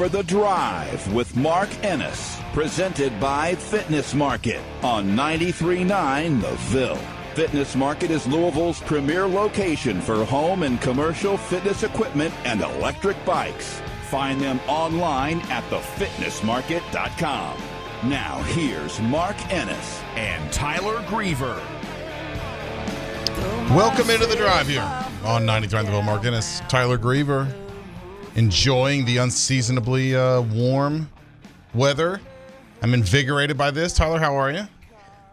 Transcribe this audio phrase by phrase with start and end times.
[0.00, 6.96] for The Drive with Mark Ennis, presented by Fitness Market on 93.9 The Ville.
[7.34, 13.82] Fitness Market is Louisville's premier location for home and commercial fitness equipment and electric bikes.
[14.08, 17.58] Find them online at thefitnessmarket.com.
[18.08, 21.60] Now, here's Mark Ennis and Tyler Griever.
[23.76, 24.90] Welcome into the drive here
[25.26, 26.00] on 93 The Ville.
[26.00, 27.52] Mark Ennis, Tyler Griever,
[28.40, 31.10] enjoying the unseasonably uh, warm
[31.74, 32.18] weather.
[32.80, 33.92] I'm invigorated by this.
[33.92, 34.62] Tyler, how are you?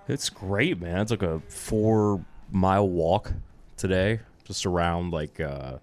[0.09, 0.99] It's great, man.
[0.99, 3.31] It's like a four mile walk
[3.77, 5.77] today, just around like uh,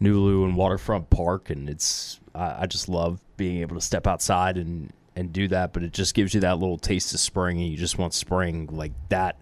[0.00, 4.56] Nulu and Waterfront Park, and it's I, I just love being able to step outside
[4.56, 5.74] and and do that.
[5.74, 8.66] But it just gives you that little taste of spring, and you just want spring
[8.72, 9.36] like that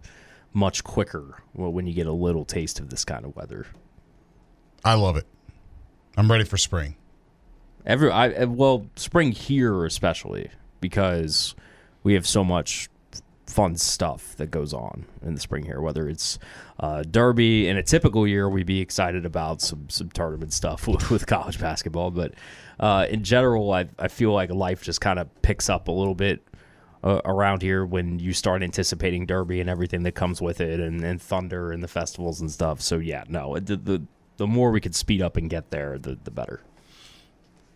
[0.52, 3.66] much quicker when you get a little taste of this kind of weather.
[4.84, 5.26] I love it.
[6.16, 6.96] I'm ready for spring.
[7.86, 10.50] Every I well, spring here especially
[10.80, 11.54] because
[12.02, 12.88] we have so much
[13.46, 15.80] fun stuff that goes on in the spring here.
[15.80, 16.38] Whether it's
[16.78, 21.10] uh, Derby in a typical year, we'd be excited about some some tournament stuff with,
[21.10, 22.10] with college basketball.
[22.10, 22.34] But
[22.78, 26.14] uh, in general, I I feel like life just kind of picks up a little
[26.14, 26.42] bit
[27.02, 31.02] uh, around here when you start anticipating Derby and everything that comes with it, and,
[31.04, 32.80] and Thunder and the festivals and stuff.
[32.80, 34.02] So yeah, no, the the,
[34.36, 36.60] the more we could speed up and get there, the the better.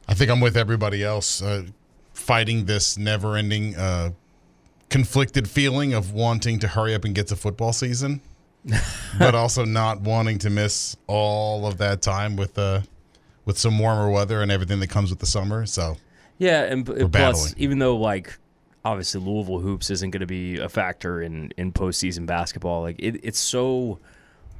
[0.08, 1.64] I think I'm with everybody else uh,
[2.12, 4.10] fighting this never ending uh,
[4.90, 8.20] conflicted feeling of wanting to hurry up and get to football season,
[9.18, 12.80] but also not wanting to miss all of that time with uh,
[13.44, 15.66] with some warmer weather and everything that comes with the summer.
[15.66, 15.96] So
[16.38, 17.54] Yeah, and plus, battling.
[17.56, 18.38] even though like
[18.84, 23.20] obviously Louisville hoops isn't going to be a factor in in postseason basketball, like it,
[23.22, 23.98] it's so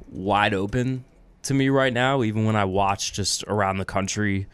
[0.09, 1.05] wide open
[1.43, 2.23] to me right now.
[2.23, 4.47] Even when I watch just around the country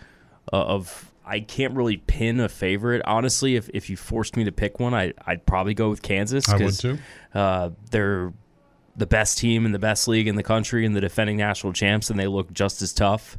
[0.51, 1.07] uh, of.
[1.23, 3.03] I can't really pin a favorite.
[3.05, 6.49] Honestly, if, if you forced me to pick one, I, I'd probably go with Kansas.
[6.49, 6.97] I would too.
[7.33, 8.33] Uh, they're
[8.97, 12.09] the best team in the best league in the country and the defending national champs,
[12.09, 13.37] and they look just as tough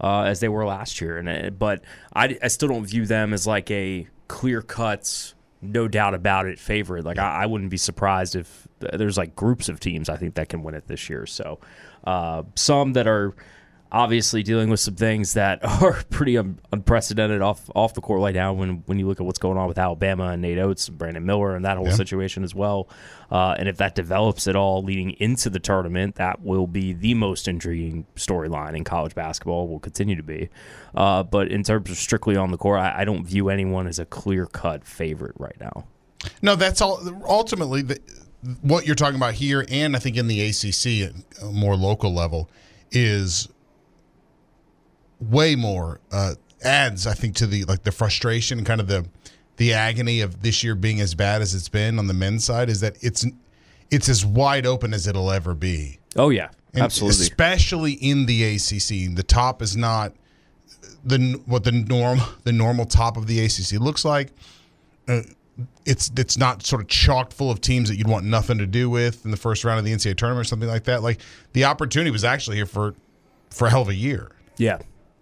[0.00, 1.18] uh, as they were last year.
[1.18, 1.82] And uh, but
[2.14, 6.58] I, I still don't view them as like a clear cut, no doubt about it
[6.58, 7.04] favorite.
[7.04, 10.48] Like I, I wouldn't be surprised if there's like groups of teams I think that
[10.48, 11.26] can win it this year.
[11.26, 11.58] So
[12.04, 13.34] uh, some that are
[13.94, 18.34] obviously dealing with some things that are pretty un- unprecedented off off the court right
[18.34, 20.98] now when when you look at what's going on with Alabama and Nate Oats and
[20.98, 21.94] Brandon Miller and that whole Yeah.
[21.94, 22.88] situation as well.
[23.30, 27.14] Uh, and if that develops at all leading into the tournament, that will be the
[27.14, 29.68] most intriguing storyline in college basketball.
[29.68, 30.50] Will continue to be.
[30.94, 33.98] Uh, but in terms of strictly on the court, I, I don't view anyone as
[33.98, 35.84] a clear cut favorite right now.
[36.42, 37.00] No, that's all.
[37.26, 38.00] Ultimately, the,
[38.62, 42.12] what you're talking about here, and I think in the ACC, at a more local
[42.12, 42.48] level,
[42.92, 43.48] is
[45.30, 47.06] way more uh, adds.
[47.06, 49.06] I think to the like the frustration, kind of the
[49.56, 52.68] the agony of this year being as bad as it's been on the men's side.
[52.68, 53.24] Is that it's
[53.90, 55.98] it's as wide open as it'll ever be.
[56.16, 57.22] Oh yeah, And absolutely.
[57.22, 60.12] Especially in the ACC, the top is not
[61.04, 64.30] the what the norm the normal top of the ACC looks like.
[65.06, 65.20] Uh,
[65.86, 68.90] it's it's not sort of chock full of teams that you'd want nothing to do
[68.90, 71.02] with in the first round of the NCAA tournament or something like that.
[71.02, 71.20] Like
[71.52, 72.94] the opportunity was actually here for
[73.50, 74.78] for a hell of a year, Yeah.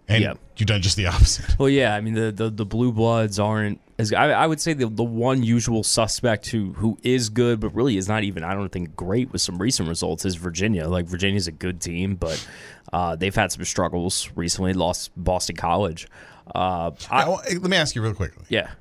[0.07, 0.33] And Yeah.
[0.57, 1.57] you've done just the opposite.
[1.59, 4.73] Well, yeah, I mean the the, the blue bloods aren't as I, I would say
[4.73, 8.53] the the one usual suspect who who is good but really is not even I
[8.53, 10.87] don't think great with some recent results is Virginia.
[10.87, 12.45] Like Virginia's a good team, but
[12.91, 14.73] uh, they've had some struggles recently.
[14.73, 16.07] Lost Boston College.
[16.53, 18.43] Uh, I, Now, let me ask you real quickly.
[18.49, 18.71] yeah,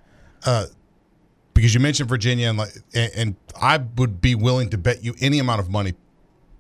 [1.55, 5.15] because you mentioned Virginia, and, like, and, and I would be willing to bet you
[5.21, 5.95] any amount of money.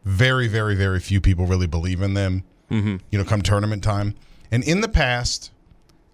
[0.05, 2.45] Very, very, very few people really believe in them.
[2.71, 2.97] Mm-hmm.
[3.11, 4.15] You know, come tournament time,
[4.53, 5.51] and in the past,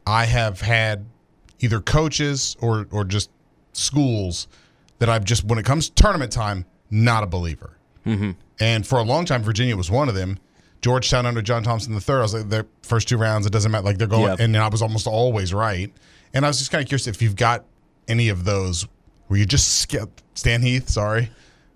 [0.06, 1.05] I have had
[1.61, 3.31] either coaches or or just
[3.73, 4.49] schools
[4.99, 7.76] that I've just when it comes to tournament time, not a believer.
[8.06, 8.31] Mm-hmm.
[8.61, 10.38] And for a long time, Virginia was one of them.
[10.81, 13.85] Georgetown under John Thompson III, I was like, their first two rounds, it doesn't matter.
[13.85, 14.41] Like they're going, Yep.
[14.41, 15.93] and I was almost always right.
[16.32, 17.64] And I was just kind of curious if you've got
[18.06, 18.87] any of those
[19.26, 21.31] where you just skip Stan Heath, sorry.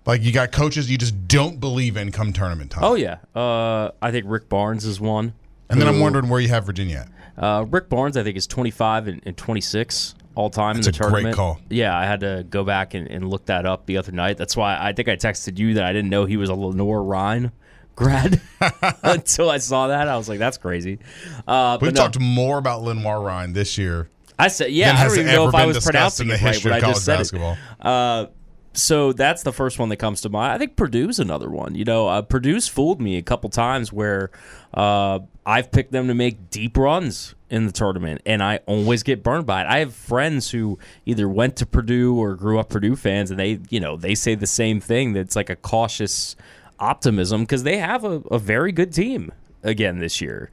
[0.05, 2.83] Like you got coaches you just don't believe in come tournament time.
[2.83, 5.33] Oh yeah, uh, I think Rick Barnes is one.
[5.69, 7.07] And then I'm wondering where you have Virginia
[7.37, 7.43] at.
[7.43, 10.97] Uh, Rick Barnes, I think, is 25 and, and 26 all time That's in the
[10.97, 11.35] a great tournament.
[11.35, 11.59] call.
[11.69, 14.37] Yeah, I had to go back and, and look that up the other night.
[14.37, 17.51] That's why I think I texted you that I didn't know he was a Lenoir-Rhyne
[17.95, 18.41] grad
[19.03, 20.07] until I saw that.
[20.07, 20.99] I was like, that's crazy.
[21.47, 25.13] Uh, We've no, talked more about Lenoir-Rhyne this year I said, yeah, than I has
[25.13, 26.95] don't even know if I was pronouncing the it right, history but I of college
[26.95, 27.53] just said basketball.
[27.53, 27.85] it.
[27.85, 28.27] Uh,
[28.73, 30.53] so that's the first one that comes to mind.
[30.53, 31.75] I think Purdue's another one.
[31.75, 34.31] You know, uh, Purdue's fooled me a couple times where
[34.73, 39.21] uh, I've picked them to make deep runs in the tournament, and I always get
[39.21, 39.67] burned by it.
[39.67, 43.59] I have friends who either went to Purdue or grew up Purdue fans, and they,
[43.69, 45.13] you know, they say the same thing.
[45.13, 46.35] That's like a cautious
[46.79, 49.31] optimism because they have a, a very good team
[49.61, 50.49] again this year.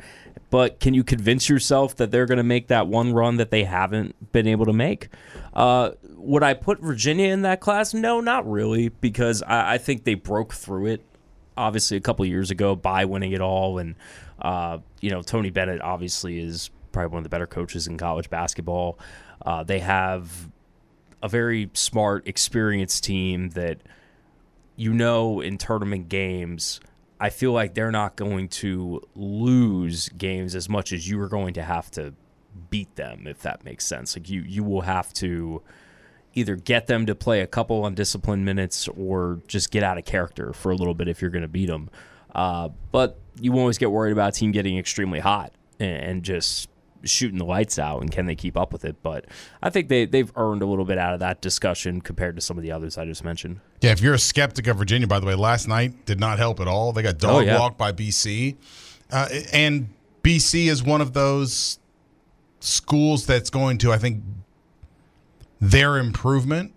[0.50, 3.64] But can you convince yourself that they're going to make that one run that they
[3.64, 5.08] haven't been able to make?
[5.54, 7.94] Uh, would I put Virginia in that class?
[7.94, 11.04] No, not really, because I, I think they broke through it.
[11.56, 13.94] Obviously, a couple years ago by winning it all, and
[14.40, 18.30] uh, you know Tony Bennett obviously is probably one of the better coaches in college
[18.30, 18.98] basketball.
[19.44, 20.48] Uh, they have
[21.22, 23.78] a very smart, experienced team that
[24.76, 26.80] you know in tournament games
[27.20, 31.54] i feel like they're not going to lose games as much as you are going
[31.54, 32.12] to have to
[32.70, 34.16] beat them if that makes sense.
[34.16, 35.62] Like you you will have to
[36.34, 40.52] either get them to play a couple undisciplined minutes or just get out of character
[40.52, 41.90] for a little bit if you're going to beat them
[42.36, 46.68] uh, but you always get worried about a team getting extremely hot and, and just
[47.04, 49.24] shooting the lights out and can they keep up with it but
[49.62, 52.56] i think they, they've earned a little bit out of that discussion compared to some
[52.58, 55.26] of the others i just mentioned Yeah, if you're a skeptic of Virginia, by the
[55.26, 56.92] way, last night did not help at all.
[56.92, 57.58] They got dog Oh, yeah.
[57.58, 58.56] walked by BC.
[59.10, 59.88] Uh, and
[60.22, 61.78] BC is one of those
[62.60, 64.22] schools that's going to, I think,
[65.60, 66.72] their improvement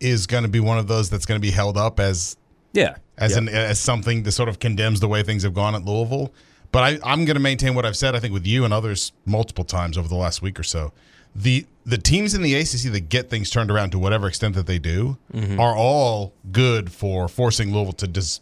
[0.00, 2.36] is going to be one of those that's going to be held up as
[2.74, 5.84] yeah as an as something that sort of condemns the way things have gone at
[5.84, 6.32] Louisville.
[6.72, 8.14] But I, I'm going to maintain what I've said.
[8.14, 10.92] I think with you and others multiple times over the last week or so.
[11.34, 14.66] The the teams in the ACC that get things turned around to whatever extent that
[14.66, 15.60] they do Mm-hmm.
[15.60, 18.40] are all good for forcing Louisville to dis-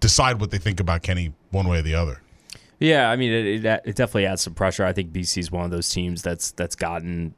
[0.00, 2.20] decide what they think about Kenny one way or the other.
[2.80, 4.84] Yeah, I mean, it, it, it definitely adds some pressure.
[4.84, 7.34] I think BC is one of those teams that's that's gotten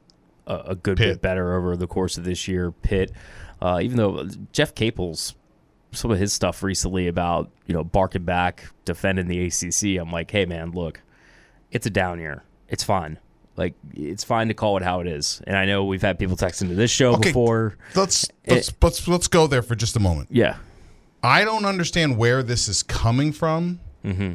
[0.47, 1.15] a, a good Pitt.
[1.15, 2.71] bit better over the course of this year.
[2.71, 3.11] Pitt,
[3.61, 5.35] uh, even though Jeff Capel's
[5.91, 10.31] some of his stuff recently about you know barking back, defending the ACC, I'm like,
[10.31, 11.01] hey man, look,
[11.71, 12.43] it's a down year.
[12.69, 13.17] It's fine.
[13.57, 15.41] Like it's fine to call it how it is.
[15.45, 17.29] And I know we've had people text into this show Okay.
[17.29, 17.75] before.
[17.95, 18.55] Let's eh.
[18.55, 20.29] let's let's let's go there for just a moment.
[20.31, 20.55] Yeah,
[21.21, 23.79] I don't understand where this is coming from.
[24.05, 24.33] Mm-hmm.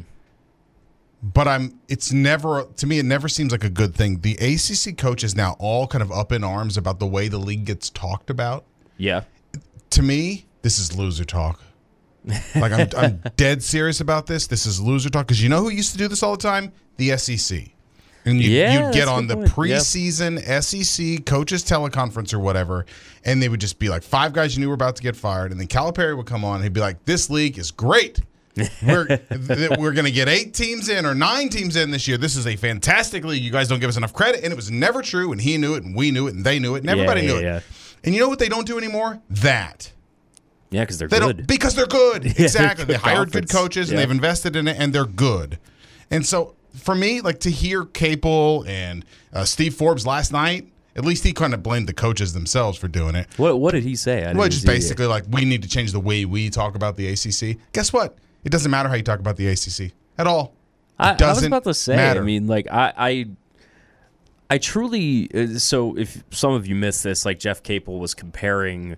[1.23, 1.79] But I'm.
[1.89, 2.99] It's never to me.
[2.99, 4.21] It never seems like a good thing.
[4.21, 7.39] The ACC coach is now all kind of up in arms about the way the
[7.39, 8.65] league gets talked about.
[8.97, 9.23] yeah,
[9.91, 11.61] To me, this is loser talk.
[12.55, 14.47] Like I'm, I'm dead serious about this.
[14.47, 16.73] This is loser talk because you know who used to do this all the time?
[16.97, 17.69] The SEC.
[18.25, 19.47] And you, Yeah, you'd get on the point.
[19.47, 19.79] Yep.
[19.79, 22.85] preseason SEC coaches teleconference or whatever,
[23.23, 25.51] and they would just be like five guys you knew were about to get fired,
[25.51, 28.19] and then Calipari would come on and he'd be like, "This league is great.
[28.85, 32.17] We're th- we're going to get eight teams in or nine teams in this year.
[32.17, 33.41] This is a fantastic league.
[33.41, 35.31] You guys don't give us enough credit, and it was never true.
[35.31, 37.27] And he knew it, and we knew it, and they knew it, and everybody yeah,
[37.27, 37.43] knew it.
[37.43, 37.59] yeah.
[38.03, 39.21] And you know what they don't do anymore?
[39.29, 39.93] That.
[40.71, 41.47] Yeah, because they're They good.
[41.47, 42.25] because they're good.
[42.39, 42.85] exactly.
[42.85, 44.05] good they hired good coaches and Yeah.
[44.05, 45.59] they've invested in it and they're good.
[46.11, 51.05] And so for me, like to hear Capel and uh, Steve Forbes last night, at
[51.05, 53.27] least he kind of blamed the coaches themselves for doing it.
[53.37, 54.25] what what did he say?
[54.25, 54.73] I Well, just see it.
[54.73, 57.57] basically like we need to change the way we talk about the ACC.
[57.73, 58.17] Guess what?
[58.43, 60.53] It doesn't matter how you talk about the ACC at all.
[60.99, 61.95] It I, I was about to say.
[61.95, 62.21] matter.
[62.21, 63.25] I mean, like I, I,
[64.49, 65.29] I truly.
[65.33, 68.97] uh, So if some of you missed this, like Jeff Capel was comparing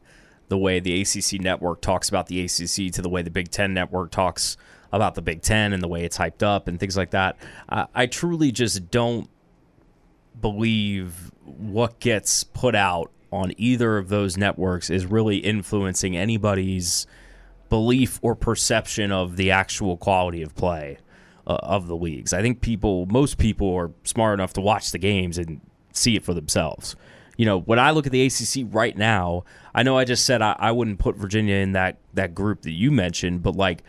[0.50, 3.74] the way the ACC network talks about the ACC to the way the Big Ten
[3.74, 4.58] network talks
[4.92, 7.38] about the Big Ten and the way it's hyped up and things like that.
[7.70, 9.30] I, I truly just don't
[10.40, 17.06] believe what gets put out on either of those networks is really influencing anybody's
[17.70, 20.98] belief or perception of the actual quality of play
[21.46, 22.34] uh, of the leagues.
[22.34, 25.62] I think people, most people, are smart enough to watch the games and
[25.94, 26.96] see it for themselves.
[27.40, 30.42] You know, when I look at the ACC right now, I know I just said
[30.42, 33.82] I, I wouldn't put Virginia in that that group that you mentioned, but like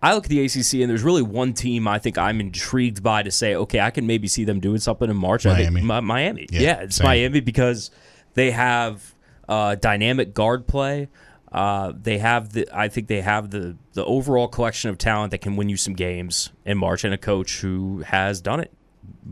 [0.00, 3.22] I look at the ACC and there's really one team I think I'm intrigued by
[3.22, 5.44] to say, okay, I can maybe see them doing something in March.
[5.44, 6.00] I think Miami.
[6.00, 6.46] Mi- Miami.
[6.50, 7.04] Yeah, Yeah, it's same.
[7.04, 7.90] Miami because
[8.32, 9.14] they have
[9.50, 11.10] uh, dynamic guard play.
[11.52, 12.66] Uh, they have the.
[12.72, 15.92] I think they have the the overall collection of talent that can win you some
[15.92, 18.72] games in March, and a coach who has done it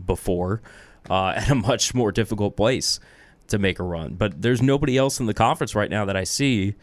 [0.05, 0.61] before
[1.09, 2.99] uh, at a much more difficult place
[3.47, 4.15] to make a run.
[4.15, 6.75] But there's nobody else in the conference right now that I see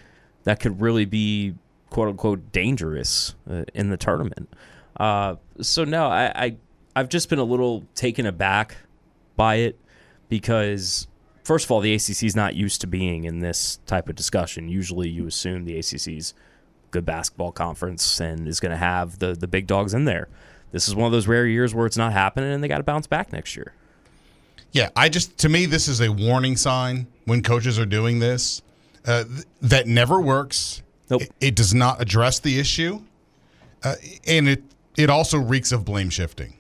[0.45, 1.55] that could really be
[1.91, 4.49] quote unquote dangerous uh, in the tournament.
[4.97, 6.57] Uh, so no, I, I
[6.97, 8.77] I've just been a little taken aback
[9.37, 9.79] by it
[10.29, 11.09] because
[11.43, 14.69] first of all, the ACC is not used to being in this type of discussion.
[14.69, 16.35] Usually, you assume the ACC's
[16.91, 20.29] good basketball conference and is going to have the the big dogs in there.
[20.73, 22.83] This is one of those rare years where it's not happening, and they got to
[22.85, 23.75] bounce back next year.
[24.75, 28.61] Yeah, I just to me this is a warning sign when coaches are doing this
[29.07, 30.83] uh, th- that never works.
[31.09, 31.23] Nope.
[31.23, 33.01] It, it does not address the issue,
[33.85, 33.95] uh,
[34.27, 34.63] and it
[34.97, 36.55] it also reeks of blame shifting.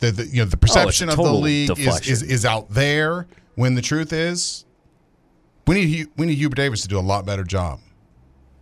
[0.00, 3.74] The, the you know the perception of the league is, is is out there when
[3.74, 4.64] the truth is
[5.66, 7.80] we need we need Hubert Davis to do a lot better job.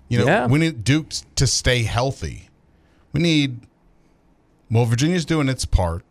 [0.09, 0.47] You know, Yeah.
[0.47, 2.49] we need Duke to stay healthy.
[3.13, 3.61] We need
[4.71, 6.05] well, Virginia's doing its part.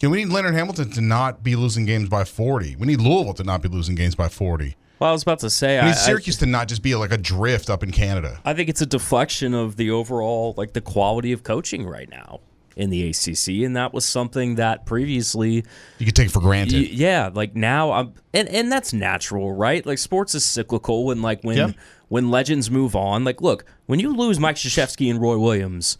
[0.00, 2.76] You know, we need Leonard Hamilton to not be losing games by 40.
[2.76, 4.76] We need Louisville to not be losing games by 40.
[4.98, 6.94] Well, I was about to say, We I, need I- Syracuse to not just be
[6.94, 8.40] like a drift up in Canada.
[8.44, 12.40] I think it's a deflection of the overall like the quality of coaching right now
[12.76, 15.64] in the ACC, and that was something that previously,
[15.98, 16.74] You could take for granted.
[16.82, 19.84] y- yeah, like now I'm, and and that's natural, right?
[19.86, 21.70] Like sports is cyclical, and like when Yeah.
[22.08, 25.96] when legends move on, like look, when you lose Mike Krzyzewski and Roy Williams,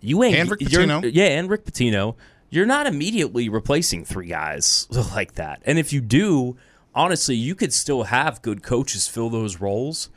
[0.00, 1.10] you ain't And Rick Pitino.
[1.12, 2.14] yeah, and Rick Pitino,
[2.52, 6.56] you're not immediately replacing three guys like that, and if you do.
[6.94, 10.10] Honestly, you could still have good coaches fill those roles,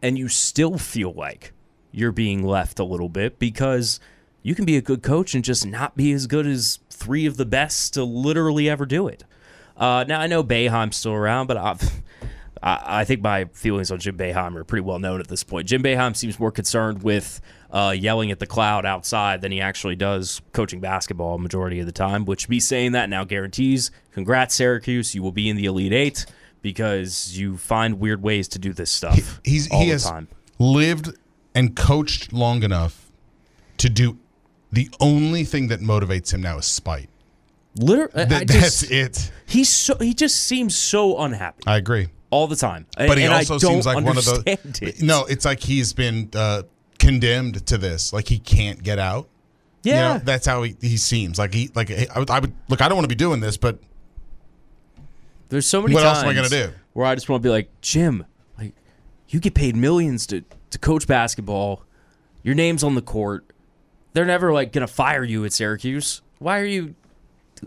[0.00, 1.52] and you still feel like
[1.90, 4.00] you're being left a little bit because
[4.42, 7.36] you can be a good coach and just not be as good as three of
[7.36, 9.24] the best to literally ever do it.
[9.76, 11.56] Uh, now I know Boeheim's still around, but
[12.62, 15.68] I, I think my feelings on Jim Boeheim are pretty well known at this point.
[15.68, 17.40] Jim Boeheim seems more concerned with
[17.72, 21.92] uh, yelling at the cloud outside than he actually does coaching basketball majority of the
[21.92, 22.24] time.
[22.24, 26.26] Which me saying that now guarantees, congrats Syracuse, you will be in the Elite Eight
[26.60, 29.40] because you find weird ways to do this stuff.
[29.44, 30.28] He's all he the has time.
[30.58, 31.16] lived
[31.54, 33.10] and coached long enough
[33.78, 34.18] to do
[34.70, 37.08] the only thing that motivates him now is spite.
[37.76, 39.32] Literally, That, just, that's it.
[39.46, 42.08] He's so he just seems so unhappy I agree.
[42.30, 42.86] all the time.
[42.96, 44.42] But he and also I seems like one of those.
[44.46, 45.02] It.
[45.02, 46.62] No, it's like he's been uh,
[47.02, 48.12] condemned to this.
[48.12, 49.28] Like he can't get out.
[49.82, 51.38] You Yeah, know, that's how he, he seems.
[51.38, 52.80] Like he like I would, I would look.
[52.80, 53.78] I don't want to be doing this, but
[55.48, 56.70] there's so many What times else am I gonna do?
[56.92, 58.24] where I just want to be like Jim,
[58.58, 58.74] like
[59.28, 61.84] you get paid millions to to coach basketball.
[62.42, 63.44] Your name's on the court.
[64.14, 66.22] They're never like gonna fire you at Syracuse.
[66.38, 66.94] Why are you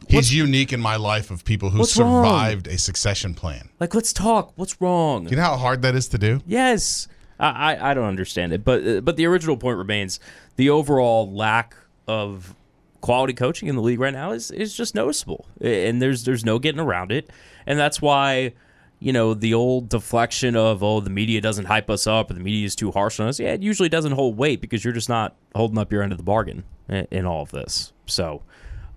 [0.09, 2.23] he's unique in my life of people who What's wrong?
[2.25, 3.69] survived a succession plan.
[3.79, 3.93] like?
[3.95, 4.51] Let's talk.
[4.55, 5.27] What's wrong?
[5.29, 6.41] You know how hard that is to do.
[6.45, 7.07] Yes,
[7.39, 10.19] I, I, don't understand it, but uh, but the original point remains:
[10.55, 11.75] the overall lack
[12.07, 12.55] of
[13.01, 16.59] quality coaching in the league right now is is just noticeable, and there's there's no
[16.59, 17.29] getting around it,
[17.65, 18.53] and that's why.
[18.97, 22.39] You know the old deflection of oh the media doesn't hype us up or the
[22.39, 23.41] media is too harsh on us.
[23.41, 26.17] Yeah, it usually doesn't hold weight because you're just not holding up your end of
[26.17, 27.91] the bargain in, all of this.
[28.05, 28.41] So,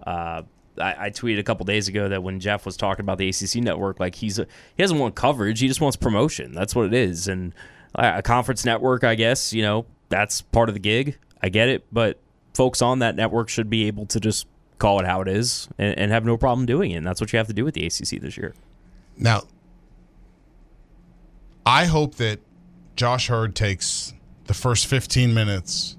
[0.06, 0.42] uh,
[0.80, 3.56] I, I tweeted a couple days ago that when Jeff was talking about the ACC
[3.56, 6.52] network, like he's a, he doesn't want coverage, he just wants promotion.
[6.52, 7.28] That's what it is.
[7.28, 7.52] And
[7.94, 11.18] a conference network, I guess, you know, that's part of the gig.
[11.42, 12.20] I get it, but
[12.54, 14.46] folks on that network should be able to just
[14.78, 16.96] call it how it is and, and have no problem doing it.
[16.96, 18.54] And that's what you have to do with the ACC this year.
[19.16, 19.42] Now,
[21.66, 22.40] I hope that
[22.96, 24.14] Josh Heird takes
[24.44, 25.96] the first 15 minutes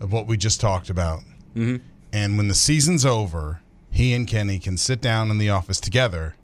[0.00, 1.20] of what we just talked about.
[1.54, 1.76] Mm-hmm.
[2.12, 6.34] And when the season's over, he and Kenny can sit down in the office together,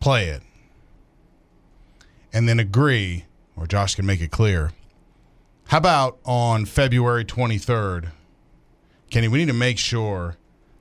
[0.00, 0.42] play it,
[2.32, 3.24] and then agree,
[3.58, 4.72] or Josh can make it clear.
[5.66, 8.10] How about on February 23rd?
[9.10, 10.36] Kenny, we need to make sure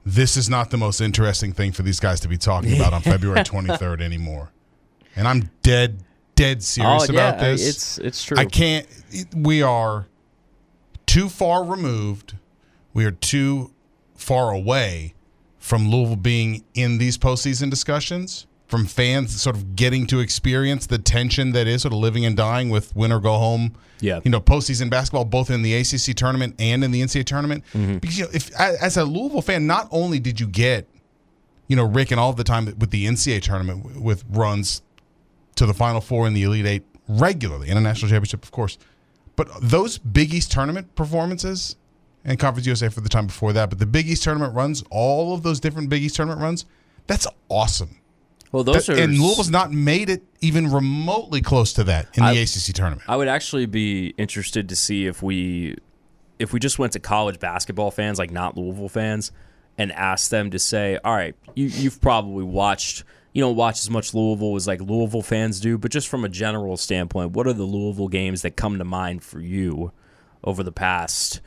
[0.06, 3.02] this is not the most interesting thing for these guys to be talking about on
[3.04, 4.52] February 23rd anymore.
[5.16, 6.04] And I'm dead,
[6.36, 7.66] dead serious oh, about this.
[7.66, 8.38] Oh, it's it's true.
[8.38, 8.88] I can't.
[9.36, 10.08] We are
[11.06, 12.36] too far removed.
[12.94, 13.72] We are too
[14.16, 15.16] far away
[15.58, 18.48] from Louisville being in these postseason discussions.
[18.68, 22.36] From fans sort of getting to experience the tension that is sort of living and
[22.36, 23.76] dying with win or go home.
[24.00, 24.20] Yeah.
[24.24, 27.64] you know, postseason basketball, both in the ACC tournament and in the NCAA tournament.
[27.74, 27.98] Mm-hmm.
[27.98, 30.88] Because you know, if as a Louisville fan, not only did you get,
[31.68, 34.84] you know, Rick and all the time with the NCAA tournament with runs
[35.56, 38.78] to the Final Four in the Elite Eight regularly, and a national championship, of course.
[39.36, 41.76] But those Big East tournament performances
[42.26, 43.70] and Conference USA for the time before that.
[43.70, 46.66] But the Big East tournament runs, all of those different Big East tournament runs,
[47.06, 47.98] that's awesome.
[48.51, 52.24] Well, those That- are and Louisville's not made it even remotely close to that in
[52.24, 53.04] the ACC tournament.
[53.08, 55.75] I would actually be interested to see if we
[56.39, 59.32] if we just went to college basketball fans, like not Louisville fans,
[59.77, 63.89] and asked them to say, "All right, you, you've probably watched." You don't watch as
[63.92, 67.54] much Louisville as like Louisville fans do, but just from a general standpoint, what are
[67.54, 69.92] the Louisville games that come to mind for you
[70.44, 71.42] over the past,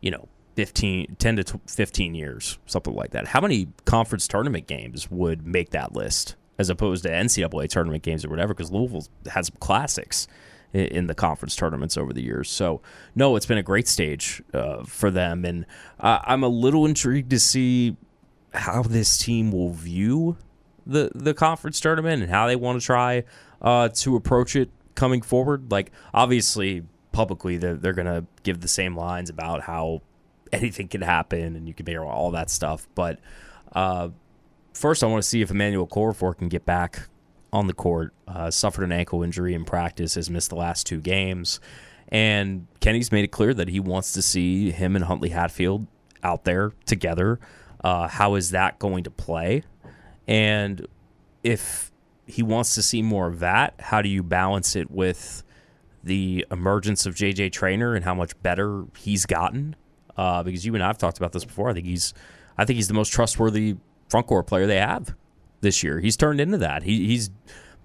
[0.00, 3.26] you know, 15, 10 to 15 years, something like that?
[3.28, 8.24] How many conference tournament games would make that list as opposed to NCAA tournament games
[8.24, 8.54] or whatever?
[8.54, 10.26] Because Louisville has some classics
[10.72, 12.48] in the conference tournaments over the years.
[12.50, 12.80] So,
[13.14, 15.44] no, it's been a great stage uh, for them.
[15.44, 15.66] And
[16.00, 17.96] uh, I'm a little intrigued to see
[18.54, 20.38] how this team will view
[20.86, 23.24] the, the conference tournament and how they want to try
[23.60, 25.70] uh, to approach it coming forward.
[25.70, 30.00] Like, obviously, publicly, they're, they're going to give the same lines about how
[30.52, 32.88] anything can happen and you can make all that stuff.
[32.94, 33.20] But
[33.72, 34.10] uh,
[34.72, 37.08] first, I want to see if Emmanuel Okorafor can get back
[37.52, 38.14] on the court.
[38.26, 41.60] Uh, suffered an ankle injury in practice, has missed the last two games.
[42.08, 45.86] And Kenny's made it clear that he wants to see him and Huntley Hatfield
[46.22, 47.40] out there together.
[47.82, 49.62] Uh, how is that going to play?
[50.28, 50.86] And
[51.42, 51.90] if
[52.26, 55.42] he wants to see more of that, how do you balance it with
[56.04, 59.74] the emergence of JJ Traynor and how much better he's gotten?
[60.16, 61.70] Uh, because you and I've talked about this before.
[61.70, 62.12] I think he's,
[62.58, 63.76] I think he's the most trustworthy
[64.12, 65.14] front court player they have
[65.62, 65.98] this year.
[65.98, 66.82] He's turned into that.
[66.82, 67.30] He, he's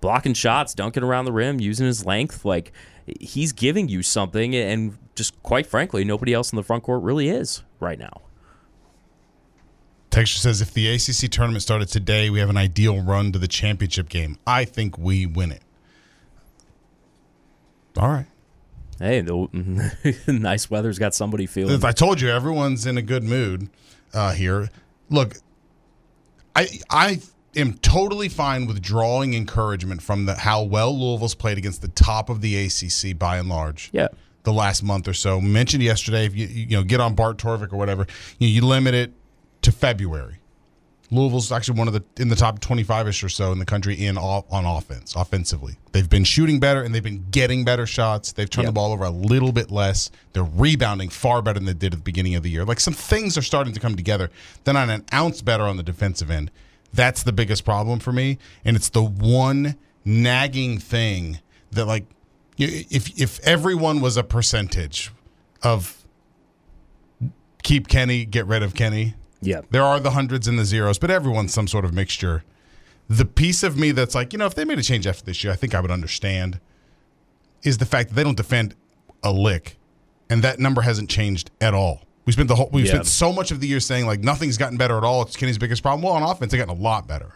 [0.01, 2.43] blocking shots, dunking around the rim, using his length.
[2.43, 2.73] Like
[3.19, 7.29] he's giving you something, and just quite frankly, nobody else in the front court really
[7.29, 8.21] is right now.
[10.09, 13.47] Texture says if the ACC tournament started today, we have an ideal run to the
[13.47, 14.37] championship game.
[14.45, 15.61] I think we win it.
[17.97, 18.25] All right.
[18.99, 21.75] Hey, the nice weather's got somebody feeling.
[21.75, 23.69] If I told you everyone's in a good mood
[24.13, 24.69] uh, here.
[25.09, 25.37] Look,
[26.57, 27.21] I I
[27.55, 32.29] am totally fine with drawing encouragement from the how well Louisville's played against the top
[32.29, 33.89] of the ACC by and large.
[33.93, 34.07] Yeah.
[34.43, 35.39] The last month or so.
[35.39, 38.07] Mentioned yesterday, if you you know get on Bart Torvik or whatever,
[38.39, 39.13] you, you limit it
[39.61, 40.39] to February.
[41.09, 44.17] Louisville's actually one of the in the top 25ish or so in the country in
[44.17, 45.75] off, on offense, offensively.
[45.93, 48.33] They've been shooting better and they've been getting better shots.
[48.33, 48.69] They've turned Yep.
[48.73, 50.11] the ball over a little bit less.
[50.33, 52.65] They're rebounding far better than they did at the beginning of the year.
[52.65, 54.29] Like some things are starting to come together.
[54.65, 56.51] Then on an ounce better on the defensive end.
[56.93, 61.39] That's the biggest problem for me, and it's the one nagging thing
[61.71, 62.05] that like
[62.57, 65.11] if if everyone was a percentage
[65.63, 66.03] of
[67.63, 69.15] keep Kenny, get rid of Kenny,
[69.47, 69.61] Yeah.
[69.71, 72.43] there are the hundreds and the zeros, but everyone's some sort of mixture.
[73.09, 75.43] The piece of me that's like, you know, if they made a change after this
[75.43, 76.59] year, I think I would understand,
[77.63, 78.75] is the fact that they don't defend
[79.23, 79.77] a lick,
[80.29, 82.01] and that number hasn't changed at all.
[82.25, 82.89] We spent the whole we Yeah.
[82.89, 85.21] spent so much of the year saying like nothing's gotten better at all.
[85.21, 86.01] It's Kenny's biggest problem.
[86.03, 87.35] Well, on offense, they gotten a lot better,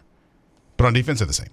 [0.76, 1.50] but on defense, they're the same.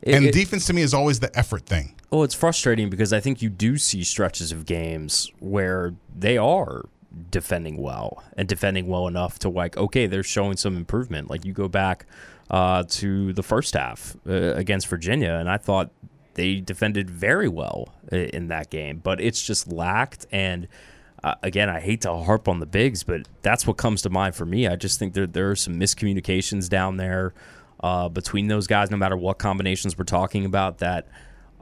[0.00, 1.94] It- and it- defense to me is always the effort thing.
[2.10, 6.82] Well, it's frustrating because I think you do see stretches of games where they are
[7.30, 11.30] defending well and defending well enough to like, okay, they're showing some improvement.
[11.30, 12.06] Like you go back
[12.50, 15.90] uh, to the first half uh, against Virginia, and I thought
[16.34, 20.26] they defended very well in that game, but it's just lacked.
[20.32, 20.68] And
[21.22, 24.34] uh, again, I hate to harp on the bigs, but that's what comes to mind
[24.34, 24.66] for me.
[24.66, 27.34] I just think there there are some miscommunications down there
[27.80, 31.06] uh, between those guys, no matter what combinations we're talking about, that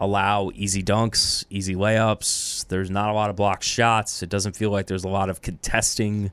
[0.00, 2.66] allow easy dunks, easy layups.
[2.68, 4.22] There's not a lot of block shots.
[4.22, 6.32] It doesn't feel like there's a lot of contesting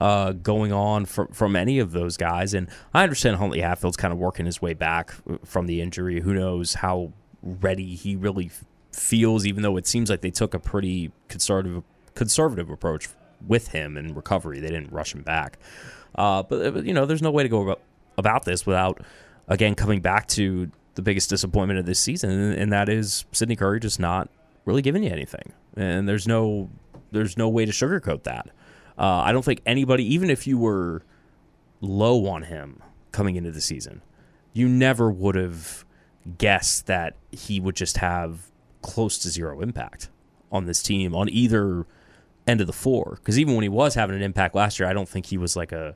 [0.00, 2.54] uh, going on from from any of those guys.
[2.54, 5.12] And I understand Huntley Hatfield's kind of working his way back
[5.44, 6.20] from the injury.
[6.20, 8.50] Who knows how ready he really
[8.92, 11.82] feels, even though it seems like they took a pretty conservative
[12.14, 13.08] conservative approach
[13.46, 14.60] with him in recovery.
[14.60, 15.58] They didn't rush him back.
[16.14, 17.80] Uh, but uh, you know, there's no way to go about,
[18.16, 19.00] about this without
[19.48, 23.78] again coming back to the biggest disappointment of this season, and, that is Sydney Curry
[23.78, 24.28] just not
[24.64, 25.52] really giving you anything.
[25.76, 26.70] And there's no
[27.12, 28.50] there's no way to sugarcoat that.
[28.98, 31.04] Uh, I don't think anybody, even if you were
[31.80, 32.82] low on him
[33.12, 34.02] coming into the season,
[34.52, 35.84] you never would have
[36.36, 38.50] guessed that he would just have
[38.82, 40.10] close to zero impact
[40.50, 41.86] on this team on either
[42.44, 43.18] end of the floor.
[43.20, 45.54] Because even when he was having an impact last year, I don't think he was
[45.54, 45.94] like a,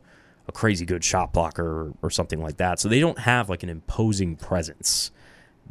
[0.49, 2.81] a crazy good shot blocker or, or something like that.
[2.81, 5.11] So they don't have like an imposing presence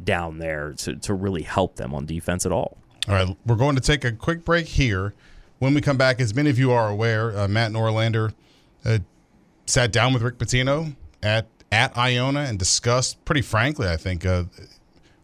[0.02, 2.76] down there to, to really help them on defense at all.
[3.08, 5.12] All right, we're going to take a quick break here.
[5.58, 8.32] When we come back, as many of you are aware, uh, Matt Norlander
[8.84, 8.98] uh,
[9.66, 14.44] sat down with Rick Pitino at at Iona and discussed, pretty frankly, I think, uh,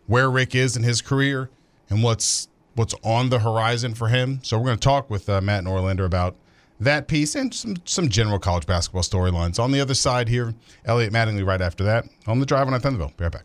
[0.07, 1.51] where Rick is in his career
[1.91, 4.41] and what's what's on the horizon for him.
[4.43, 6.37] So we're going to talk with uh, Matt Norlander about
[6.81, 9.59] that piece and some some general college basketball storylines.
[9.59, 12.79] On the other side here, Elliot Mattingly right after that on the drive on I
[12.79, 13.17] Thunderville.
[13.17, 13.45] Be right back.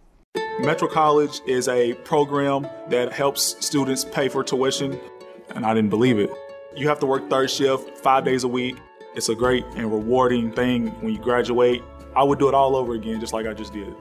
[0.60, 5.00] Metro College is a program that helps students pay for tuition,
[5.56, 6.30] and I didn't believe it.
[6.76, 8.78] You have to work third shift five days a week.
[9.16, 11.84] It's a great and rewarding thing when you graduate.
[12.16, 13.94] I would do it all over again, just like I just did.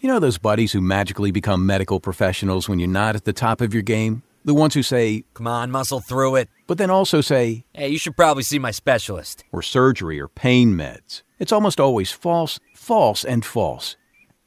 [0.00, 3.60] You know those buddies who magically become medical professionals when you're not at the top
[3.60, 4.22] of your game?
[4.46, 6.48] The ones who say, Come on, muscle through it.
[6.68, 9.44] but then also say, Hey, you should probably see my specialist.
[9.52, 11.22] or surgery or pain meds.
[11.40, 13.96] It's almost always false, false, and false.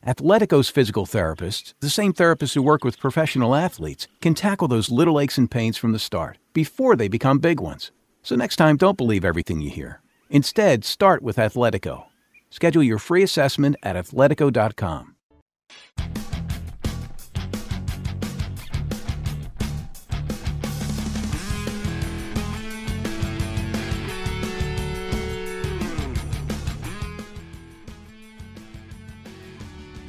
[0.07, 5.19] Athletico's physical therapists, the same therapists who work with professional athletes, can tackle those little
[5.19, 7.91] aches and pains from the start, before they become big ones.
[8.23, 10.01] So next time, don't believe everything you hear.
[10.29, 12.05] Instead, start with Athletico.
[12.49, 15.15] Schedule your free assessment at athletico.com.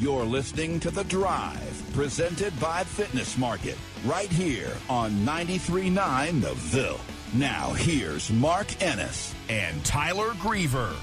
[0.01, 6.99] You're listening to The Drive, presented by Fitness Market, right here on 93.9 The Ville.
[7.35, 10.95] Now, here's Mark Ennis and Tyler Griever.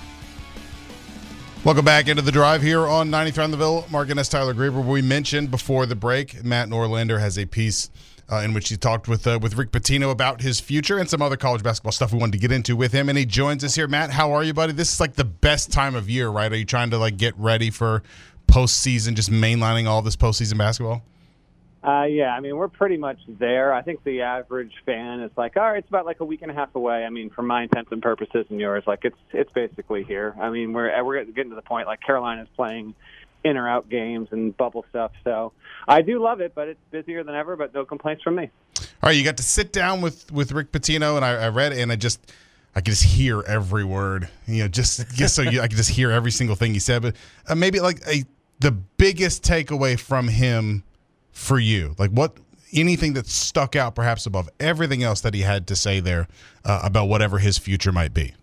[1.63, 3.86] Welcome back into the drive here on 93 on the Ville.
[3.91, 4.83] Mark Ennis Tyler Griever.
[4.83, 7.91] We mentioned before the break, Matt Norlander has a piece
[8.31, 11.21] uh, in which he talked with uh, with Rick Pitino about his future and some
[11.21, 13.10] other college basketball stuff we wanted to get into with him.
[13.10, 13.88] And he joins us here.
[13.88, 14.73] Matt, how are you, buddy?
[14.73, 16.51] This is like the best time of year, right?
[16.51, 18.01] Are you trying to like get ready for
[18.47, 21.03] postseason, just mainlining all this postseason basketball?
[21.83, 23.73] Uh, yeah, I mean, we're pretty much there.
[23.73, 26.51] I think the average fan is like, all right, it's about like a week and
[26.51, 27.05] a half away.
[27.05, 30.36] I mean, for my intents and purposes and yours, like it's it's basically here.
[30.41, 32.93] I mean, we're we're getting to the point like Carolina's playing
[33.43, 35.12] in or out games and bubble stuff.
[35.23, 35.53] So
[35.88, 37.55] I do love it, but it's busier than ever.
[37.55, 38.49] But no complaints from me.
[38.79, 41.71] All right, you got to sit down with with Rick Pitino, and I, I read
[41.71, 42.33] it, and I just
[42.75, 44.27] I could just hear every word.
[44.45, 47.01] You know, just just so you, I could just hear every single thing he said.
[47.01, 47.15] But
[47.47, 48.25] uh, maybe like a
[48.60, 50.84] the biggest takeaway from him
[51.32, 52.38] for you, like what
[52.74, 56.28] anything that stuck out perhaps above everything else that he had to say there
[56.65, 58.34] uh, about whatever his future might be.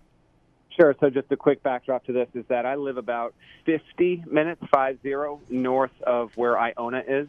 [0.76, 0.94] Sure.
[0.98, 4.98] So just a quick backdrop to this is that I live about 50 minutes, five
[5.02, 7.28] zero, north of where Iona is.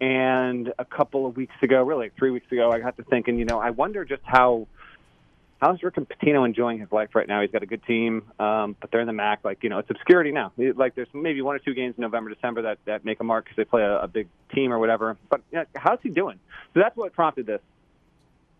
[0.00, 3.44] And a couple of weeks ago, really three weeks ago, I got to thinking, you
[3.44, 4.66] know, I wonder just how
[5.64, 7.40] how's Rick Pitino enjoying his life right now?
[7.40, 9.38] He's got a good team, um, but they're in the MAAC.
[9.44, 10.52] Like you know, it's obscurity now.
[10.58, 13.44] Like there's maybe one or two games in November, December that that make a mark
[13.44, 15.16] because they play a, a big team or whatever.
[15.30, 16.38] But you know, how's he doing?
[16.74, 17.60] So that's what prompted this,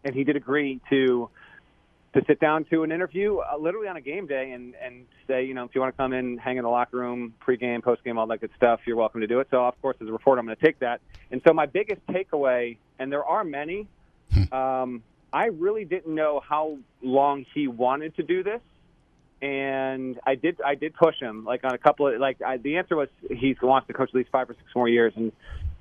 [0.03, 1.29] and he did agree to
[2.14, 5.45] to sit down to an interview uh, literally on a game day and and say,
[5.45, 8.17] you know, if you want to come in, hang in the locker room, pregame, postgame,
[8.17, 9.49] all that good stuff, you're welcome to do it.
[9.51, 11.03] So of course, as a reporter, I'm going to take that.
[11.31, 13.88] And so my biggest takeaway, and there are many,
[14.53, 15.03] um,
[15.35, 18.61] I really didn't know how long he wanted to do this.
[19.42, 22.79] And I did, I did push him like on a couple of like I, the
[22.79, 25.33] answer was he wants to coach at least five or six more years, and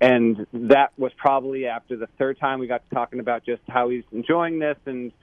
[0.02, 3.90] and that was probably after the third time we got to talking about just how
[3.90, 5.14] he's enjoying this and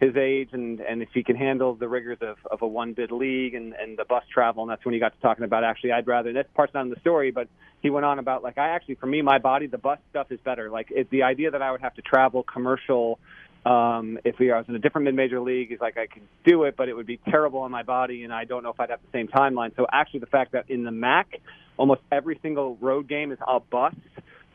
[0.00, 3.12] his age and and if he can handle the rigors of, of a one bid
[3.12, 5.92] league and and the bus travel and that's when he got to talking about actually
[5.92, 7.48] I'd rather this part's not in the story but
[7.82, 10.40] he went on about like I actually for me my body the bus stuff is
[10.40, 13.18] better like it, the idea that I would have to travel commercial
[13.66, 16.22] um if we I was in a different mid major league he's like I could
[16.44, 18.80] do it but it would be terrible on my body and I don't know if
[18.80, 21.40] I'd have the same timeline so actually the fact that in the MAAC
[21.76, 23.94] almost every single road game is a bus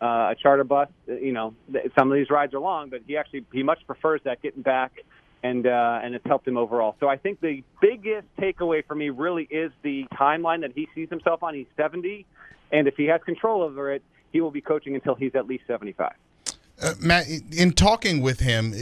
[0.01, 0.89] uh, a charter bus.
[1.07, 1.53] You know,
[1.97, 4.91] some of these rides are long, but he actually he much prefers that getting back,
[5.43, 6.95] and uh, and it's helped him overall.
[6.99, 11.09] So I think the biggest takeaway for me really is the timeline that he sees
[11.09, 11.53] himself on.
[11.53, 12.25] He's 70,
[12.71, 15.63] and if he has control over it, he will be coaching until he's at least
[15.67, 16.13] 75.
[16.81, 18.73] Uh, Matt, in talking with him,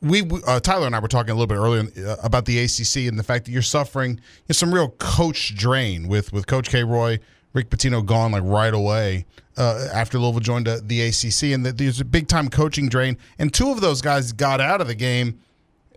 [0.00, 3.08] we uh, Tyler and I were talking a little bit earlier uh, about the ACC
[3.08, 4.20] and the fact that you're suffering
[4.50, 6.84] some real coach drain with with Coach K.
[6.84, 7.18] Roy,
[7.52, 12.00] Rick Pitino gone like right away uh, after Louisville joined the ACC, and that there's
[12.00, 13.18] a big time coaching drain.
[13.38, 15.40] And two of those guys got out of the game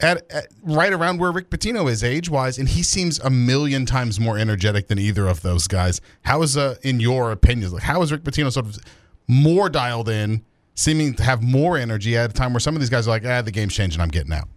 [0.01, 3.85] at, at right around where Rick Pitino is age wise, and he seems a million
[3.85, 6.01] times more energetic than either of those guys.
[6.23, 8.77] How is, uh, in your opinion, like how is Rick Pitino sort of
[9.27, 10.43] more dialed in?
[10.75, 13.25] Seeming to have more energy at a time where some of these guys are like,
[13.25, 14.47] ah, the game's changing, I'm getting out.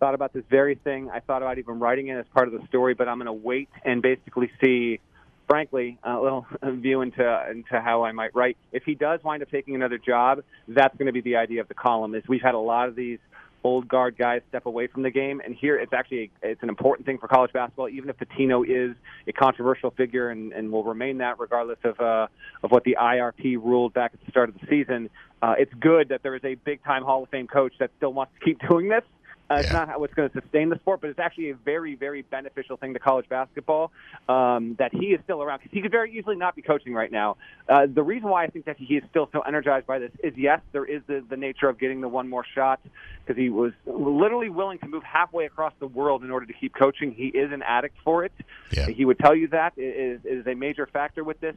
[0.00, 1.08] thought about this very thing.
[1.10, 3.32] I thought about even writing it as part of the story, but I'm going to
[3.32, 5.00] wait and basically see,
[5.48, 8.56] frankly, a little view into into how I might write.
[8.72, 11.68] If he does wind up taking another job, that's going to be the idea of
[11.68, 12.14] the column.
[12.14, 13.18] Is we've had a lot of these
[13.66, 16.68] old guard guys step away from the game, and here it's actually a, it's an
[16.68, 17.88] important thing for college basketball.
[17.88, 22.28] Even if Pitino is a controversial figure and, and will remain that regardless of uh,
[22.62, 25.10] of what the IARP ruled back at the start of the season,
[25.42, 28.12] uh, it's good that there is a big time Hall of Fame coach that still
[28.12, 29.02] wants to keep doing this
[29.48, 31.94] Uh, It's not how what's going to sustain the sport, but it's actually a very,
[31.94, 33.92] very beneficial thing to college basketball
[34.28, 37.12] um, that he is still around because he could very easily not be coaching right
[37.12, 37.36] now.
[37.68, 40.32] Uh, the reason why I think that he is still so energized by this is
[40.36, 42.80] yes, there is the, the nature of getting the one more shot
[43.24, 46.74] because he was literally willing to move halfway across the world in order to keep
[46.74, 47.12] coaching.
[47.12, 48.32] He is an addict for it.
[48.72, 48.86] Yeah.
[48.88, 51.56] He would tell you that it is, it is a major factor with this.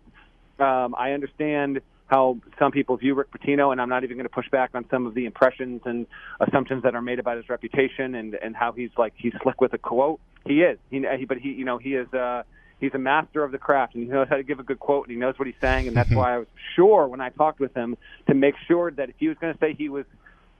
[0.59, 4.33] Um, I understand how some people view Rick Pitino, and I'm not even going to
[4.33, 6.07] push back on some of the impressions and
[6.39, 9.73] assumptions that are made about his reputation and and how he's like he's slick with
[9.73, 10.19] a quote.
[10.45, 12.11] He is, he, he but he you know he is.
[12.13, 12.43] uh
[12.81, 15.05] He's a master of the craft, and he knows how to give a good quote,
[15.05, 17.59] and he knows what he's saying, and that's why I was sure when I talked
[17.59, 20.05] with him to make sure that if he was going to say he was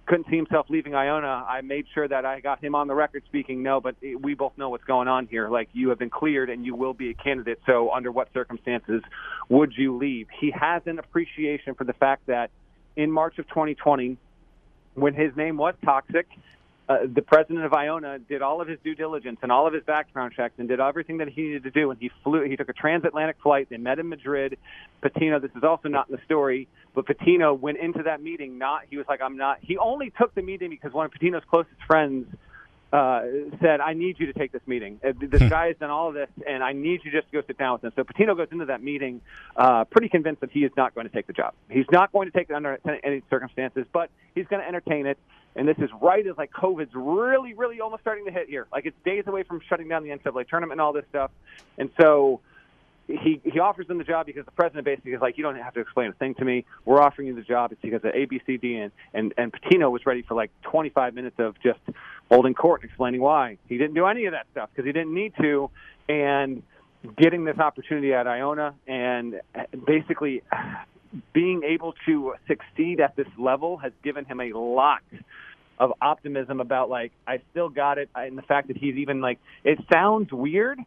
[0.10, 3.22] couldn't see himself leaving Iona, I made sure that I got him on the record
[3.28, 5.50] speaking no, but we both know what's going on here.
[5.50, 7.60] Like you have been cleared and you will be a candidate.
[7.67, 9.04] So under what circumstances
[9.50, 10.28] would you leave?
[10.41, 12.50] He has an appreciation for the fact that
[12.95, 14.17] in March of 2020,
[14.95, 16.28] when his name was toxic,
[16.89, 19.84] uh, the president of Iona did all of his due diligence and all of his
[19.84, 21.91] background checks and did everything that he needed to do.
[21.91, 22.41] And he flew.
[22.41, 23.67] He took a transatlantic flight.
[23.69, 24.58] They met in Madrid.
[25.04, 25.39] Pitino.
[25.39, 28.58] This is also not in the story, but Pitino went into that meeting.
[28.58, 28.86] Not.
[28.89, 29.60] He was like, I'm not.
[29.62, 32.25] He only took the meeting because one of Pitino's closest friends
[32.91, 33.21] uh,
[33.62, 34.99] said, "I need you to take this meeting.
[35.06, 37.43] Uh, This guy has done all of this, and I need you just to go
[37.45, 39.21] sit down with him." So Pitino goes into that meeting
[39.56, 41.54] uh, pretty convinced that he is not going to take the job.
[41.69, 45.17] He's not going to take it under any circumstances, but he's going to entertain it.
[45.56, 48.67] And this is right as like COVID's really, really almost starting to hit here.
[48.71, 51.32] Like it's days away from shutting down the NCAA tournament and all this stuff.
[51.78, 52.39] And so
[53.10, 55.74] he he offers them the job because the president basically is like, you don't have
[55.74, 56.65] to explain a thing to me.
[56.86, 57.72] We're offering you the job.
[57.72, 60.52] It's because of A, B, C, D, and and and Pitino was ready for like
[60.63, 61.80] 25 minutes of just
[62.30, 65.13] holding court and explaining why he didn't do any of that stuff because he didn't
[65.13, 65.69] need to,
[66.08, 66.62] and
[67.17, 70.43] getting this opportunity at Iona and uh, basically
[71.34, 75.02] being able to succeed at this level has given him a lot
[75.80, 79.39] of optimism about like I still got it and the fact that he's even like
[79.63, 80.80] it sounds weird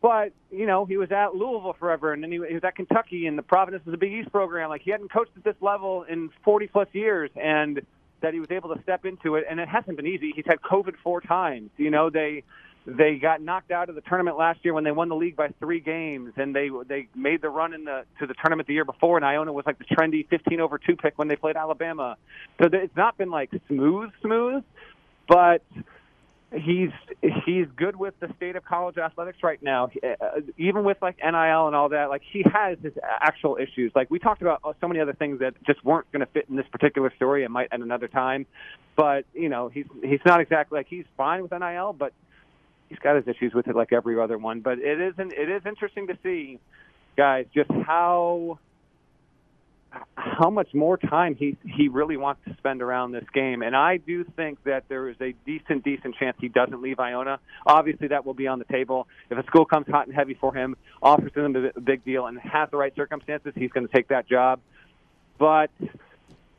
[0.00, 3.26] but you know, he was at Louisville forever, and then he, he was at Kentucky,
[3.26, 4.68] and the Providence is a Big East program.
[4.68, 7.80] Like he hadn't coached at this level in 40 plus years, and
[8.20, 9.44] that he was able to step into it.
[9.48, 10.32] And it hasn't been easy.
[10.34, 11.70] He's had COVID four times.
[11.76, 12.44] You know, they
[12.86, 15.48] they got knocked out of the tournament last year when they won the league by
[15.58, 18.84] three games, and they they made the run in the to the tournament the year
[18.84, 19.16] before.
[19.16, 22.16] And Iona was like the trendy 15 over two pick when they played Alabama.
[22.60, 24.62] So it's not been like smooth, smooth,
[25.28, 25.62] but
[26.54, 26.90] he's
[27.44, 29.90] he's good with the state of college athletics right now.
[30.02, 33.92] Uh, even with like NIL and all that, like he has his actual issues.
[33.94, 36.56] Like we talked about so many other things that just weren't going to fit in
[36.56, 37.44] this particular story.
[37.44, 38.46] It might at another time,
[38.96, 42.12] but you know he's he's not exactly like he's fine with NIL, but
[42.88, 44.60] he's got his issues with it like every other one.
[44.60, 45.32] But it isn't.
[45.32, 46.58] It is interesting to see,
[47.16, 48.58] guys, just how
[50.14, 53.62] how much more time he he really wants to spend around this game.
[53.62, 57.40] And I do think that there is a decent decent chance he doesn't leave Iona.
[57.66, 59.08] Obviously, that will be on the table.
[59.30, 62.38] If a school comes hot and heavy for him, offers him a big deal, and
[62.38, 64.60] has the right circumstances, he's going to take that job.
[65.38, 65.70] But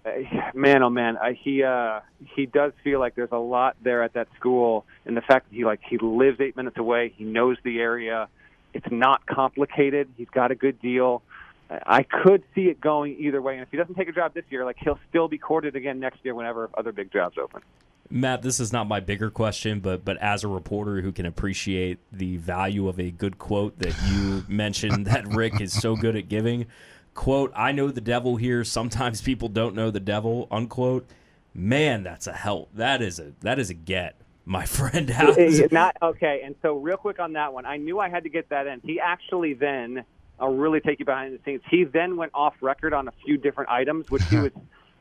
[0.05, 0.09] uh,
[0.53, 1.99] man, oh man, uh, he uh,
[2.35, 5.55] he does feel like there's a lot there at that school, and the fact that
[5.55, 8.27] he like he lives eight minutes away, he knows the area.
[8.73, 10.09] It's not complicated.
[10.15, 11.23] He's got a good deal.
[11.69, 13.53] I could see it going either way.
[13.53, 15.99] And if he doesn't take a job this year, like he'll still be courted again
[15.99, 17.61] next year whenever other big jobs open.
[18.09, 21.99] Matt, this is not my bigger question, but but as a reporter who can appreciate
[22.11, 26.27] the value of a good quote that you mentioned that Rick is so good at
[26.27, 26.65] giving,
[27.13, 28.63] quote, I know the devil here.
[28.63, 31.07] Sometimes people don't know the devil, unquote.
[31.53, 32.69] Man, that's a help.
[32.73, 35.07] That is a that is a get, my friend.
[35.07, 35.35] How
[35.71, 36.41] not okay.
[36.43, 38.81] And so real quick on that one, I knew I had to get that in.
[38.83, 40.03] He actually then
[40.39, 41.61] I'll really take you behind the scenes.
[41.69, 44.51] He then went off record on a few different items, which he was,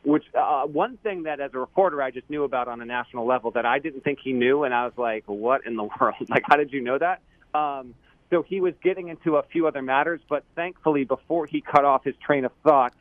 [0.03, 3.27] which uh, one thing that as a reporter I just knew about on a national
[3.27, 6.17] level that I didn't think he knew, and I was like, what in the world?
[6.29, 7.21] Like, how did you know that?
[7.55, 7.95] Um,
[8.31, 12.05] so he was getting into a few other matters, but thankfully, before he cut off
[12.05, 12.93] his train of thought,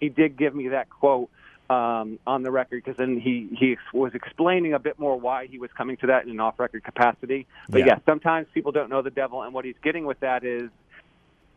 [0.00, 1.30] he did give me that quote
[1.70, 5.58] um, on the record because then he he was explaining a bit more why he
[5.58, 7.46] was coming to that in an off-record capacity.
[7.68, 7.86] But Yeah.
[7.86, 10.70] yeah, sometimes people don't know the devil, and what he's getting with that is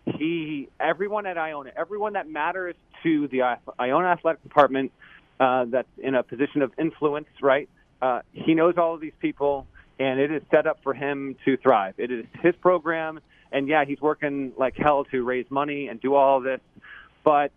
[0.05, 3.41] he everyone at Iona, everyone that matters to the
[3.79, 4.91] Iona athletic department
[5.39, 7.69] uh, that's in a position of influence, right?
[8.01, 9.67] Uh, he knows all of these people,
[9.99, 11.95] and it is set up for him to thrive.
[11.97, 13.19] It is his program,
[13.51, 16.61] and yeah, he's working like hell to raise money and do all of this,
[17.23, 17.51] but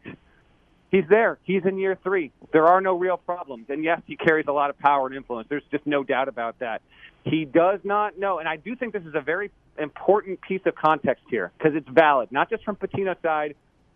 [0.91, 1.39] he's there.
[1.45, 2.33] He's in year three.
[2.53, 5.49] There are no real problems, and yes, he carries a lot of power and influence.
[5.49, 6.83] There's just no doubt about that.
[7.25, 10.75] He does not know, and I do think this is a very important piece of
[10.75, 13.55] context here because it's valid, not just from Pitino's side,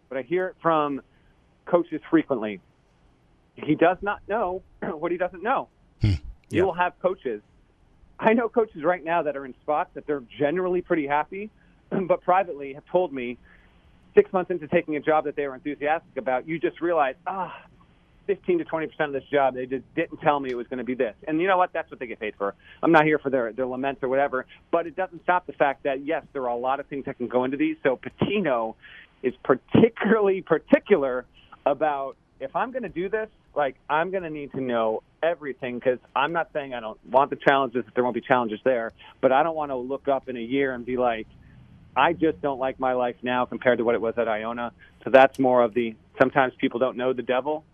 [0.08, 1.00] but I hear it from
[1.66, 2.60] coaches frequently.
[3.54, 5.68] He does not know what he doesn't know.
[6.00, 6.08] Hmm.
[6.08, 6.18] You
[6.50, 6.62] Yeah.
[6.64, 7.42] will have coaches.
[8.18, 11.50] I know coaches right now that are in spots that they're generally pretty happy,
[11.90, 13.38] but privately have told me
[14.14, 17.54] six months into taking a job that they were enthusiastic about, you just realize, ah,
[18.26, 20.78] 15 to 20 percent of this job, they just didn't tell me it was going
[20.78, 21.14] to be this.
[21.26, 21.72] And you know what?
[21.72, 22.54] That's what they get paid for.
[22.82, 25.84] I'm not here for their their laments or whatever, but it doesn't stop the fact
[25.84, 27.76] that yes, there are a lot of things that can go into these.
[27.82, 28.74] So Pitino
[29.22, 31.24] is particularly particular
[31.66, 35.78] about if I'm going to do this, like I'm going to need to know everything
[35.78, 37.84] because I'm not saying I don't want the challenges.
[37.94, 40.74] There won't be challenges there, but I don't want to look up in a year
[40.74, 41.26] and be like,
[41.96, 44.72] I just don't like my life now compared to what it was at Iona.
[45.04, 45.94] So that's more of the.
[46.18, 47.64] Sometimes people don't know the devil.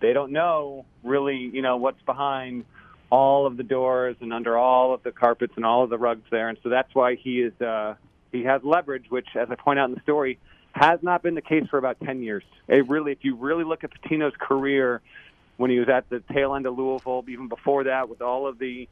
[0.00, 2.64] They don't know really, you know, what's behind
[3.10, 6.24] all of the doors and under all of the carpets and all of the rugs
[6.30, 6.48] there.
[6.48, 7.60] And so that's why he is.
[7.60, 7.94] Uh,
[8.32, 10.38] he has leverage, which, as I point out in the story,
[10.72, 12.42] has not been the case for about 10 years.
[12.68, 15.00] It really, if you really look at Pitino's career
[15.56, 18.58] when he was at the tail end of Louisville, even before that, with all of
[18.58, 18.88] the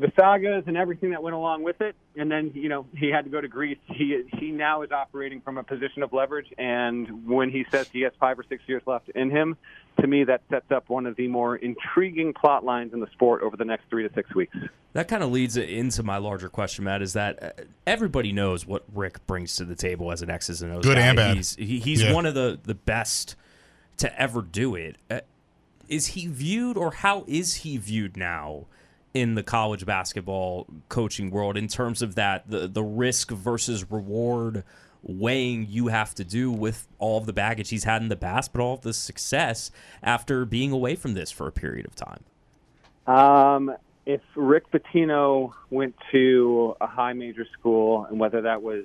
[0.00, 3.24] the sagas and everything that went along with it, and then you know he had
[3.24, 3.78] to go to Greece.
[3.86, 8.00] He he now is operating from a position of leverage, and when he says he
[8.02, 9.56] has five or six years left in him,
[10.00, 13.42] to me that sets up one of the more intriguing plot lines in the sport
[13.42, 14.56] over the next three to six weeks.
[14.94, 17.02] That kind of leads into my larger question, Matt.
[17.02, 17.50] Is that uh,
[17.86, 21.02] everybody knows what Rick brings to the table as an X's and O's Good guy.
[21.06, 21.36] and bad.
[21.36, 22.12] He's he, he's Yeah.
[22.14, 23.36] one of the the best
[23.98, 24.96] to ever do it.
[25.10, 25.20] Uh,
[25.88, 28.66] is he viewed, or how is he viewed now
[29.12, 34.62] in the college basketball coaching world in terms of that the the risk versus reward
[35.02, 38.52] weighing you have to do with all of the baggage he's had in the past,
[38.52, 39.70] but all of the success
[40.02, 42.22] after being away from this for a period of time?
[43.06, 43.74] Um,
[44.06, 48.84] if Rick Pitino went to a high major school, and whether that was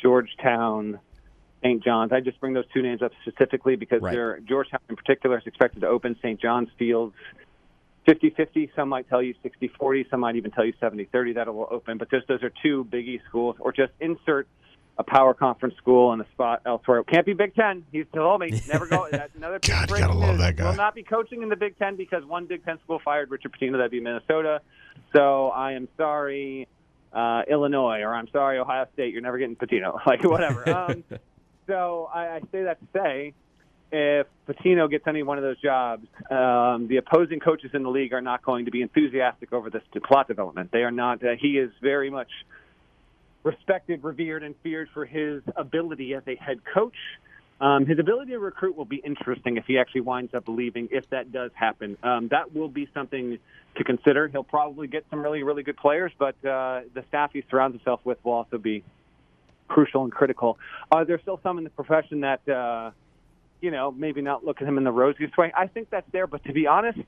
[0.00, 1.00] Georgetown,
[1.62, 1.82] St.
[1.82, 4.12] John's, I just bring those two names up specifically because Right.
[4.12, 6.40] they're, Georgetown in particular is expected to open St.
[6.40, 7.14] John's fields
[8.06, 8.74] 50-50.
[8.74, 10.10] Some might tell you 60-40.
[10.10, 11.98] Some might even tell you 70-30 That'll open.
[11.98, 14.48] But just those are two Big East schools, or just insert
[14.98, 16.98] a power conference school in a spot elsewhere.
[16.98, 17.84] It can't be Big Ten.
[17.92, 19.08] He's told me never go.
[19.10, 20.70] That's another God, you gotta love that guy.
[20.70, 23.52] Will not be coaching in the Big Ten because one Big Ten school fired Richard
[23.52, 23.72] Pitino.
[23.72, 24.60] That'd be Minnesota.
[25.14, 26.68] So I am sorry,
[27.12, 29.12] uh, Illinois, or I'm sorry, Ohio State.
[29.12, 29.98] You're never getting Pitino.
[30.06, 30.68] Like whatever.
[30.68, 31.04] Um,
[31.66, 33.34] so I, I say that to say,
[33.92, 38.12] if Pitino gets any one of those jobs, um, the opposing coaches in the league
[38.12, 40.70] are not going to be enthusiastic over this plot development.
[40.72, 41.22] They are not.
[41.22, 42.30] Uh, he is very much
[43.44, 46.96] respected, revered, and feared for his ability as a head coach.
[47.60, 51.08] Um, his ability to recruit will be interesting if he actually winds up leaving, if
[51.10, 51.96] that does happen.
[52.02, 53.38] Um, that will be something
[53.76, 54.26] to consider.
[54.26, 58.00] He'll probably get some really, really good players, but uh, the staff he surrounds himself
[58.04, 58.82] with will also be
[59.68, 60.58] crucial and critical.
[60.90, 62.90] Are there still some in the profession that, uh,
[63.62, 65.52] you know, maybe not look at him in the rosiest way?
[65.56, 66.98] I think that's there, but to be honest,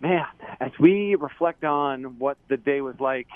[0.00, 0.24] man,
[0.60, 3.26] as we reflect on what the day was like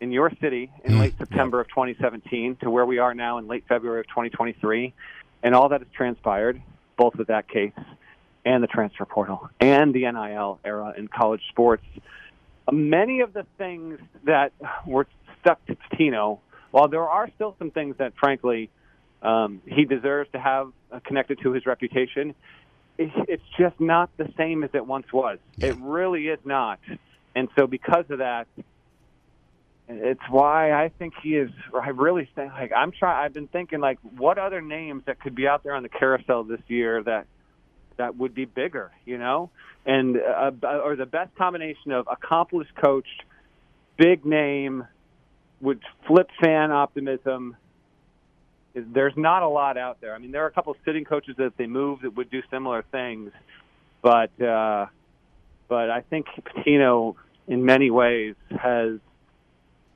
[0.00, 3.48] in your city in mm, late September of 2017 to where we are now in
[3.48, 4.94] late February of 2023,
[5.42, 6.62] and all that has transpired,
[6.96, 7.72] both with that case
[8.44, 11.84] and the transfer portal and the NIL era in college sports,
[12.70, 14.52] many of the things that
[14.86, 15.06] were
[15.40, 16.38] stuck to Pitino,
[16.70, 18.70] while there are still some things that, frankly,
[19.22, 22.34] um, he deserves to have uh, connected to his reputation,
[22.98, 25.38] it, it's just not the same as it once was.
[25.58, 26.80] It really is not.
[27.34, 28.46] And so, because of that,
[29.88, 31.50] it's why I think he is.
[31.74, 33.24] I really think like I'm trying.
[33.24, 36.44] I've been thinking like, what other names that could be out there on the carousel
[36.44, 37.26] this year that
[37.96, 39.50] that would be bigger, you know,
[39.84, 40.50] and uh,
[40.84, 43.06] or the best combination of accomplished coach,
[43.96, 44.86] big name,
[45.60, 47.56] would flip fan optimism.
[48.74, 50.14] There's not a lot out there.
[50.14, 52.30] I mean, there are a couple of sitting coaches that if they move that would
[52.30, 53.32] do similar things,
[54.02, 54.86] but uh,
[55.68, 57.16] but I think Pitino
[57.48, 58.98] in many ways has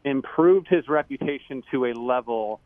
[0.04, 2.60] improved his reputation to a level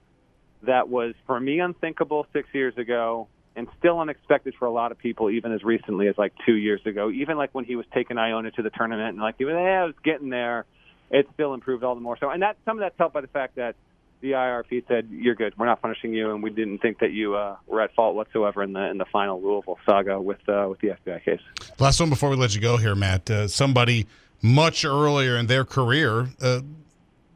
[0.63, 4.99] that was for me unthinkable six years ago and still unexpected for a lot of
[4.99, 7.11] people even as recently as like two years ago.
[7.11, 9.59] Even like when he was taking Iona to the tournament and like he was, eh,
[9.59, 10.65] I was getting there.
[11.11, 12.31] It still improved all the more so.
[12.31, 13.77] And that some of that's helped by the fact that
[14.21, 17.35] the IARP said you're good we're not punishing you and we didn't think that you
[17.35, 20.81] uh, were at fault whatsoever in the in the final Louisville saga with uh, with
[20.81, 21.41] the FBI case
[21.79, 23.31] Last one before we let you go here, Matt.
[23.31, 24.07] Uh, somebody
[24.43, 26.61] much earlier in their career, uh,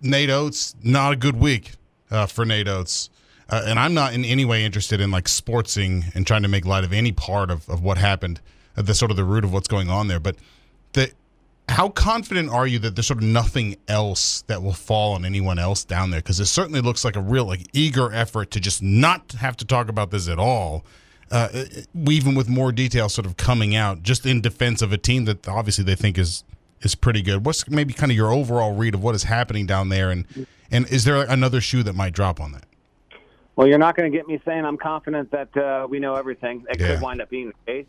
[0.00, 1.72] Nate Oats, not a good week
[2.10, 3.08] uh, for Nate Oats.
[3.48, 6.64] Uh, and I'm not in any way interested in like sportsing and trying to make
[6.64, 8.40] light of any part of, of what happened,
[8.76, 10.20] uh, the sort of the root of what's going on there.
[10.20, 10.36] But
[10.94, 11.12] the
[11.68, 15.58] how confident are you that there's sort of nothing else that will fall on anyone
[15.58, 16.20] else down there?
[16.20, 19.64] Because it certainly looks like a real like eager effort to just not have to
[19.64, 20.84] talk about this at all.
[21.30, 21.64] Uh,
[22.08, 25.48] even with more detail sort of coming out, just in defense of a team that
[25.48, 26.44] obviously they think is
[26.82, 27.46] is pretty good.
[27.46, 30.26] What's maybe kind of your overall read of what is happening down there, and
[30.70, 32.64] and is there another shoe that might drop on that?
[33.56, 36.64] Well, you're not going to get me saying I'm confident that uh, we know everything.
[36.68, 36.88] It Yeah.
[36.94, 37.86] could wind up being the case.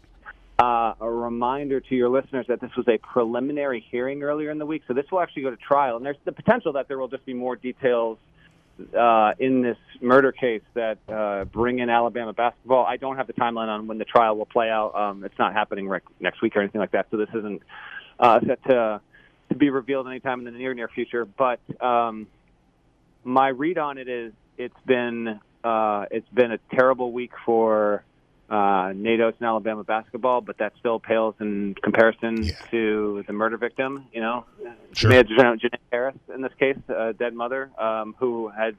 [0.64, 4.66] Uh, a reminder to your listeners that this was a preliminary hearing earlier in the
[4.66, 7.10] week, so this will actually go to trial, and there's the potential that there will
[7.10, 8.18] just be more details
[8.98, 12.86] uh, in this murder case that uh, bring in Alabama basketball.
[12.86, 14.96] I don't have the timeline on when the trial will play out.
[14.96, 17.62] Um, it's not happening rec- next week or anything like that, so this isn't
[18.18, 19.02] uh, set to
[19.50, 21.26] to be revealed anytime in the near near future.
[21.26, 22.28] But um,
[23.26, 28.06] my read on it is it's been uh, it's been a terrible week for
[28.54, 33.58] uh, Nate Oats and Alabama basketball, but that still pales in comparison to the murder
[33.58, 34.06] victim.
[34.14, 34.46] You know,
[34.94, 35.12] Sure.
[35.12, 38.76] Janae Harris in this case, a dead mother um, who had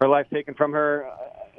[0.00, 1.10] her life taken from her.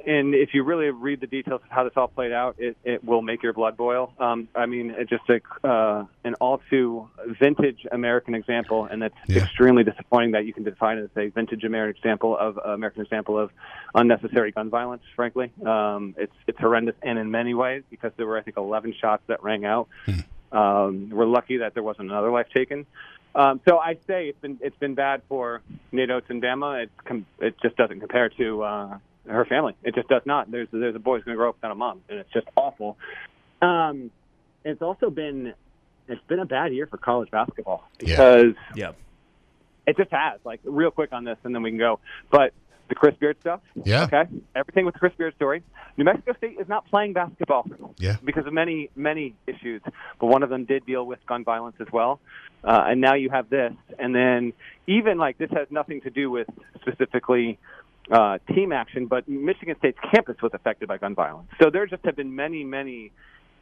[0.06, 3.02] And if you really read the details of how this all played out, it, it
[3.04, 4.12] will make your blood boil.
[4.20, 7.08] Um, I mean, it's just a, uh, an all too
[7.40, 9.42] vintage American example, and it's Yeah.
[9.42, 13.02] extremely disappointing that you can define it as a vintage American example of uh, American
[13.02, 13.50] example of
[13.96, 15.02] unnecessary gun violence.
[15.16, 18.94] Frankly, um, it's it's horrendous, and in many ways, because there were I think 11
[19.00, 19.88] shots that rang out.
[20.52, 22.86] Um, we're lucky that there wasn't another life taken.
[23.34, 26.84] Um, so I say it's been it's been bad for Nate Oats and Bama.
[26.84, 28.98] It com- it just doesn't compare to uh,
[29.28, 29.74] her family.
[29.82, 30.50] It just does not.
[30.50, 32.46] There's there's a boy who's going to grow up without a mom, and it's just
[32.56, 32.96] awful.
[33.62, 34.10] Um,
[34.64, 35.54] it's also been
[36.08, 38.92] it's been a bad year for college basketball because Yeah.
[39.86, 40.40] it just has.
[40.44, 41.98] Like real quick on this, and then we can go.
[42.30, 42.52] But
[42.88, 43.60] the Chris Beard stuff.
[43.84, 44.04] Yeah.
[44.04, 44.24] Okay.
[44.54, 45.62] Everything with the Chris Beard story.
[45.96, 47.66] New Mexico State is not playing basketball.
[47.98, 48.16] Yeah.
[48.24, 49.82] Because of many many issues,
[50.20, 52.20] but one of them did deal with gun violence as well.
[52.62, 54.52] Uh, and now you have this, and then
[54.88, 56.48] even like this has nothing to do with
[56.80, 57.58] specifically
[58.10, 61.48] uh, team action, but Michigan State's campus was affected by gun violence.
[61.60, 63.12] So there just have been many, many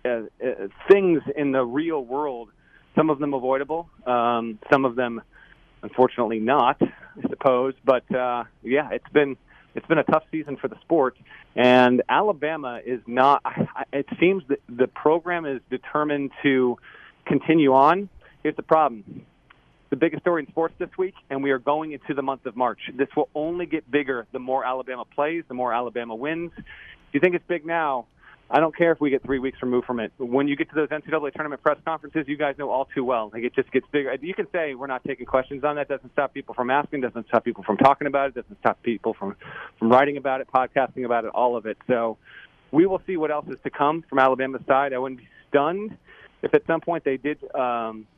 [0.04, 2.50] uh, uh, things in the real world.
[2.94, 5.22] Some of them avoidable, um, some of them,
[5.82, 6.80] unfortunately, not.
[6.80, 9.36] I suppose, but uh, yeah, it's been
[9.74, 11.16] it's been a tough season for the sport,
[11.56, 13.42] and Alabama is not.
[13.92, 16.76] It seems that the program is determined to
[17.26, 18.08] continue on.
[18.42, 19.24] Here's the problem
[19.94, 22.56] the biggest story in sports this week, and we are going into the month of
[22.56, 22.80] March.
[22.96, 26.50] This will only get bigger the more Alabama plays, the more Alabama wins.
[26.56, 26.64] If
[27.12, 28.06] you think it's big now,
[28.50, 30.12] I don't care if we get three weeks removed from it.
[30.18, 33.30] When you get to those NCAA tournament press conferences, you guys know all too well.
[33.32, 34.12] Like it just gets bigger.
[34.20, 35.86] You can say we're not taking questions on that.
[35.86, 37.02] Doesn't stop people from asking.
[37.02, 38.34] Doesn't stop people from talking about it.
[38.34, 39.36] Doesn't stop people from
[39.78, 41.78] from writing about it, podcasting about it, all of it.
[41.86, 42.18] So
[42.72, 44.92] we will see what else is to come from Alabama's side.
[44.92, 45.96] I wouldn't be stunned
[46.42, 48.08] if at some point they did um,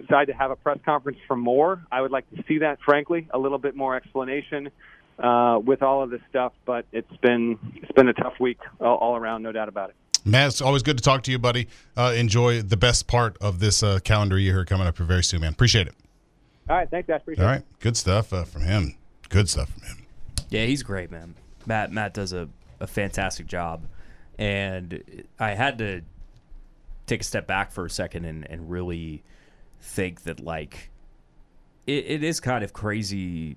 [0.00, 1.82] decide to have a press conference for more.
[1.90, 4.70] I would like to see that, frankly, a little bit more explanation
[5.18, 6.52] uh, with all of this stuff.
[6.64, 9.96] But it's been it's been a tough week all, all around, no doubt about it.
[10.24, 11.68] Matt, it's always good to talk to you, buddy.
[11.96, 15.42] Uh, enjoy the best part of this uh, calendar year coming up here very soon,
[15.42, 15.52] man.
[15.52, 15.94] Appreciate it.
[16.68, 17.20] All right, thanks, guys.
[17.20, 17.54] Appreciate All it.
[17.56, 18.96] right, good stuff uh, from him.
[19.28, 20.06] Good stuff from him.
[20.48, 21.34] Yeah, he's great, man.
[21.66, 22.48] Matt Matt does a,
[22.80, 23.84] a fantastic job,
[24.38, 26.02] and I had to
[27.06, 29.22] take a step back for a second and, and really
[29.84, 30.90] think that like
[31.86, 33.56] it, it is kind of crazy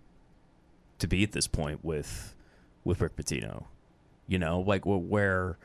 [1.00, 2.36] to be at this point with
[2.84, 3.66] with Rick Pitino.
[4.28, 5.58] You know, like where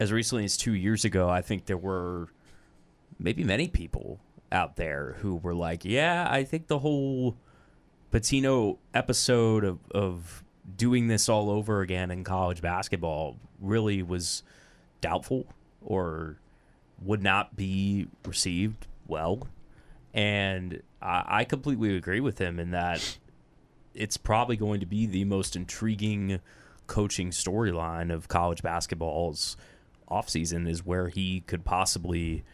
[0.00, 2.28] as recently as two years ago, I think there were
[3.18, 4.18] maybe many people
[4.50, 7.36] out there who were like, "Yeah, I think the whole
[8.12, 10.44] Pitino episode of, of
[10.76, 14.42] doing this all over again in college basketball really was
[15.00, 15.46] doubtful
[15.84, 16.36] or
[17.02, 19.46] would not be received well.
[20.14, 23.18] And I, I completely agree with him in that
[23.94, 26.40] it's probably going to be the most intriguing
[26.86, 29.56] coaching storyline of college basketball's
[30.10, 32.44] offseason is where he could possibly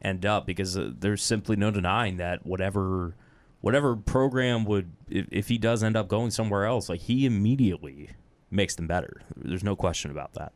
[0.00, 3.14] end up because uh, there's simply no denying that whatever
[3.60, 8.10] whatever program would if, if he does end up going somewhere else like he immediately
[8.50, 10.52] makes them better there's no question about that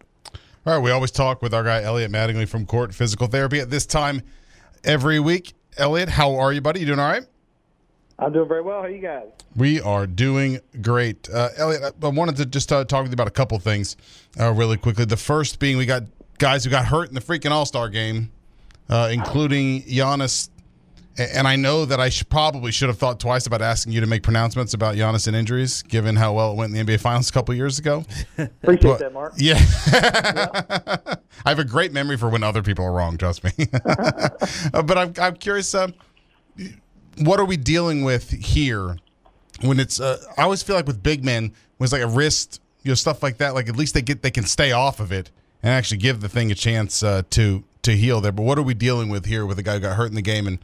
[0.65, 3.69] All right, we always talk with our guy Elliot Mattingly from KORT Physical Therapy at
[3.69, 4.23] this time
[4.83, 5.53] every week.
[5.77, 6.81] Elliot, how are you, buddy?
[6.81, 7.25] You doing all right?
[8.18, 8.81] I'm doing very well.
[8.83, 9.25] How you guys?
[9.57, 11.29] We are doing great.
[11.29, 13.97] Uh, Elliot, I- I wanted to just uh, talk with you about a couple things
[14.39, 15.05] uh, really quickly.
[15.05, 16.05] The first being we got
[16.39, 18.31] guys who got hurt in the freaking All Star game,
[18.89, 20.49] uh, including Giannis.
[21.17, 24.07] And I know that I should, probably should have thought twice about asking you to
[24.07, 27.31] make pronouncements about Giannis and injuries, given how well it went in the NBA Finals
[27.31, 28.05] a couple years ago.
[28.39, 29.35] Appreciate But- that, Mark.
[29.37, 29.61] Yeah.
[31.45, 33.53] I have a great memory for when other people are wrong, trust me.
[34.73, 35.89] But I'm, I'm curious, uh,
[37.19, 38.97] what are we dealing with here
[39.61, 42.61] when it's, uh, I always feel like with big men, when it's like a wrist,
[42.83, 45.12] you know, stuff like that, like at least they get, they can stay off of
[45.12, 45.31] it
[45.62, 48.33] and actually give the thing a chance uh, to, to heal there.
[48.33, 50.23] But what are we dealing with here with a guy who got hurt in the
[50.23, 50.59] game and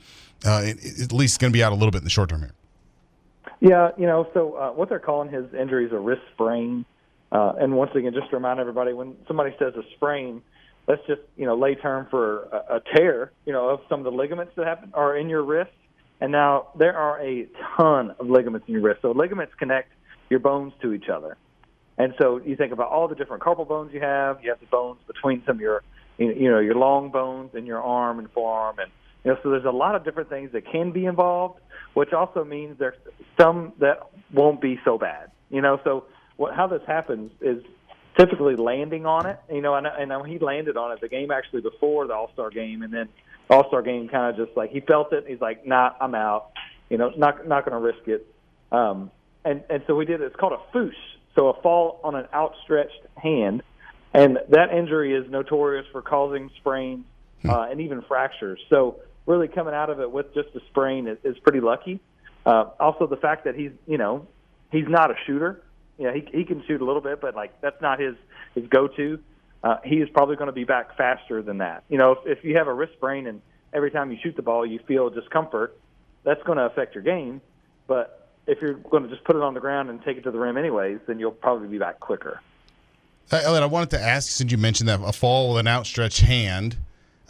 [0.44, 0.72] uh,
[1.02, 2.52] at least going to be out a little bit in the short term here.
[3.60, 6.84] Yeah, you know, so uh, what they're calling his injury is a wrist sprain.
[7.30, 10.42] Uh, and once again, just to remind everybody, when somebody says a sprain,
[10.86, 14.04] that's just you know lay term for a, a tear, you know, of some of
[14.04, 15.70] the ligaments that happen are in your wrist.
[16.20, 19.00] And now there are a ton of ligaments in your wrist.
[19.02, 19.92] So ligaments connect
[20.28, 21.36] your bones to each other.
[21.96, 24.42] And so you think about all the different carpal bones you have.
[24.42, 25.82] You have the bones between some of your,
[26.18, 28.90] you know, your long bones in your arm and forearm, and
[29.24, 31.60] you know, so there's a lot of different things that can be involved,
[31.94, 32.96] which also means there's
[33.38, 33.98] some that
[34.32, 35.30] won't be so bad.
[35.50, 36.04] You know, so
[36.36, 37.62] what, how this happens is
[38.18, 39.38] typically landing on it.
[39.52, 42.50] You know, and, and he landed on it the game actually before the All Star
[42.50, 43.08] game, and then
[43.50, 45.24] All Star game kind of just like he felt it.
[45.28, 46.52] He's like, nah, I'm out.
[46.88, 48.26] You know, not not going to risk it.
[48.72, 49.10] Um,
[49.44, 50.22] and and so we did.
[50.22, 50.96] It's called a FOOSH,
[51.34, 53.62] so a fall on an outstretched hand,
[54.14, 57.04] and that injury is notorious for causing sprains
[57.48, 58.60] uh, and even fractures.
[58.68, 62.00] So really coming out of it with just a sprain is, is pretty lucky.
[62.44, 64.26] Uh, also, the fact that he's you know
[64.70, 65.62] he's not a shooter.
[65.98, 68.14] Yeah, he he can shoot a little bit, but like that's not his
[68.54, 69.18] his go-to.
[69.62, 71.84] Uh, he is probably going to be back faster than that.
[71.90, 73.42] You know, if, if you have a wrist sprain and
[73.74, 75.78] every time you shoot the ball you feel discomfort,
[76.24, 77.42] that's going to affect your game.
[77.86, 80.30] But if you're going to just put it on the ground and take it to
[80.30, 82.40] the rim anyways, then you'll probably be back quicker.
[83.30, 86.22] Uh, Elliot, I wanted to ask since you mentioned that a fall with an outstretched
[86.22, 86.76] hand.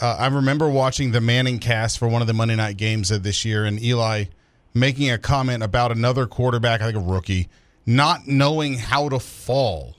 [0.01, 3.45] Uh, I remember watching the ManningCast for one of the Monday night games of this
[3.45, 4.25] year, and Eli
[4.73, 7.49] making a comment about another quarterback, I think a rookie,
[7.85, 9.97] not knowing how to fall.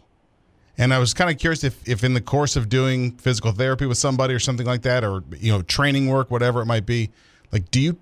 [0.76, 3.86] And I was kind of curious if, if in the course of doing physical therapy
[3.86, 7.12] with somebody or something like that, or you know, training work, whatever it might be,
[7.52, 8.00] like, do you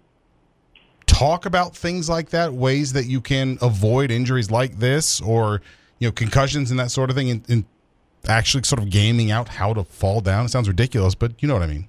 [1.05, 5.61] talk about things like that, ways that you can avoid injuries like this, or
[5.97, 7.65] you know, concussions and that sort of thing, and
[8.27, 10.45] actually sort of gaming out how to fall down?
[10.45, 11.87] It sounds ridiculous, but you know what I mean.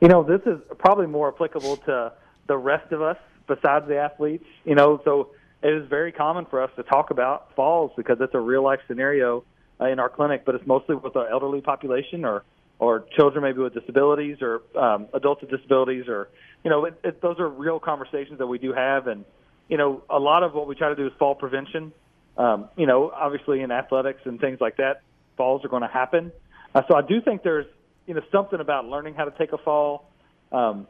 [0.00, 2.12] You know, this is probably more applicable to
[2.48, 3.16] the rest of us
[3.46, 4.44] besides the athletes.
[4.64, 5.30] You know, so
[5.62, 8.80] it is very common for us to talk about falls because it's a real life
[8.88, 9.44] scenario
[9.80, 12.44] uh, in our clinic, but it's mostly with our elderly population or
[12.82, 16.28] or children maybe with disabilities or um, adults with disabilities or
[16.64, 19.24] you know it, it, those are real conversations that we do have and
[19.68, 21.92] you know a lot of what we try to do is fall prevention
[22.36, 25.02] um, you know obviously in athletics and things like that
[25.36, 26.32] falls are going to happen
[26.74, 27.66] uh, so I do think there's
[28.06, 30.10] you know something about learning how to take a fall
[30.50, 30.86] um,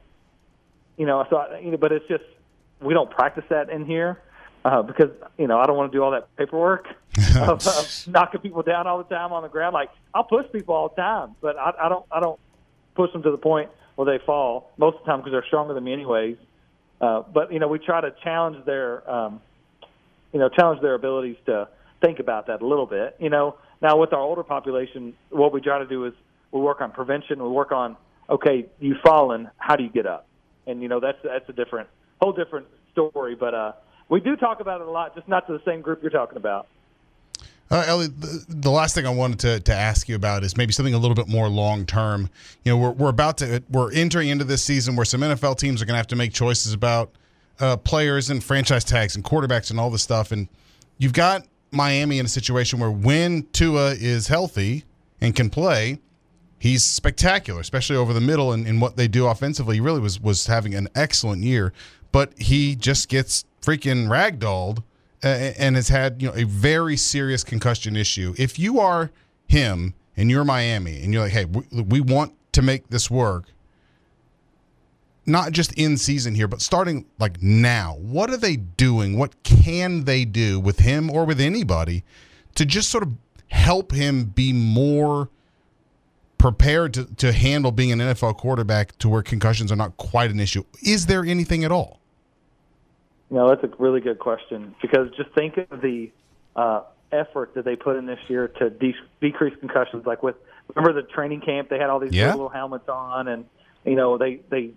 [0.97, 2.25] you know so I, you know but it's just
[2.81, 4.21] we don't practice that in here
[4.65, 6.87] uh, because you know I don't want to do all that paperwork
[7.37, 9.75] of, of knocking people down all the time on the ground.
[9.75, 12.39] Like I'll push people all the time, but I, I don't I don't
[12.95, 15.75] push them to the point where they fall most of the time because they're stronger
[15.75, 16.37] than me anyways.
[17.01, 19.41] Uh, but you know we try to challenge their um,
[20.33, 21.69] you know challenge their abilities to
[22.01, 23.17] think about that a little bit.
[23.19, 26.15] You know now with our older population, what we try to do is
[26.53, 27.43] we work on prevention.
[27.43, 27.97] We work on
[28.31, 30.27] okay, you've fallen, how do you get up?
[30.67, 31.89] And you know that's that's a different
[32.21, 33.55] whole different story, but.
[33.55, 33.73] uh
[34.13, 36.37] we do talk about it a lot, just not to the same group you're talking
[36.37, 36.67] about.
[37.71, 40.71] Uh, Elliot, the, the last thing I wanted to, to ask you about is maybe
[40.71, 42.29] something a little bit more long term.
[42.63, 45.81] You know, we're, we're about to we're entering into this season where some NFL teams
[45.81, 47.11] are going to have to make choices about
[47.59, 50.31] uh, players and franchise tags and quarterbacks and all this stuff.
[50.31, 50.47] And
[50.99, 54.85] you've got Miami in a situation where when Tua is healthy
[55.21, 55.99] and can play,
[56.59, 59.77] he's spectacular, especially over the middle and in what they do offensively.
[59.77, 61.73] He really was was having an excellent year,
[62.13, 64.83] but he just gets freaking ragdolled
[65.25, 68.35] uh, and has had you know a very serious concussion issue.
[68.39, 69.11] If you are
[69.49, 73.47] him and you're Miami and you're like, hey, we, we want to make this work,
[75.27, 79.17] not just in season here, but starting like now, what are they doing?
[79.17, 82.05] What can they do with him or with anybody
[82.57, 83.13] to just sort of
[83.49, 85.29] help him be more
[86.39, 90.41] prepared to, to handle being an NFL quarterback to where concussions are not quite an
[90.41, 90.65] issue?
[90.83, 92.01] Is there anything at all?
[93.31, 96.11] No, that's a really good question because just think of the
[96.57, 100.05] uh, effort that they put in this year to de- decrease concussions.
[100.05, 100.35] Like with
[100.75, 102.33] remember the training camp, they had all these Yeah.
[102.33, 103.47] little helmets on, and
[103.87, 104.73] you know they they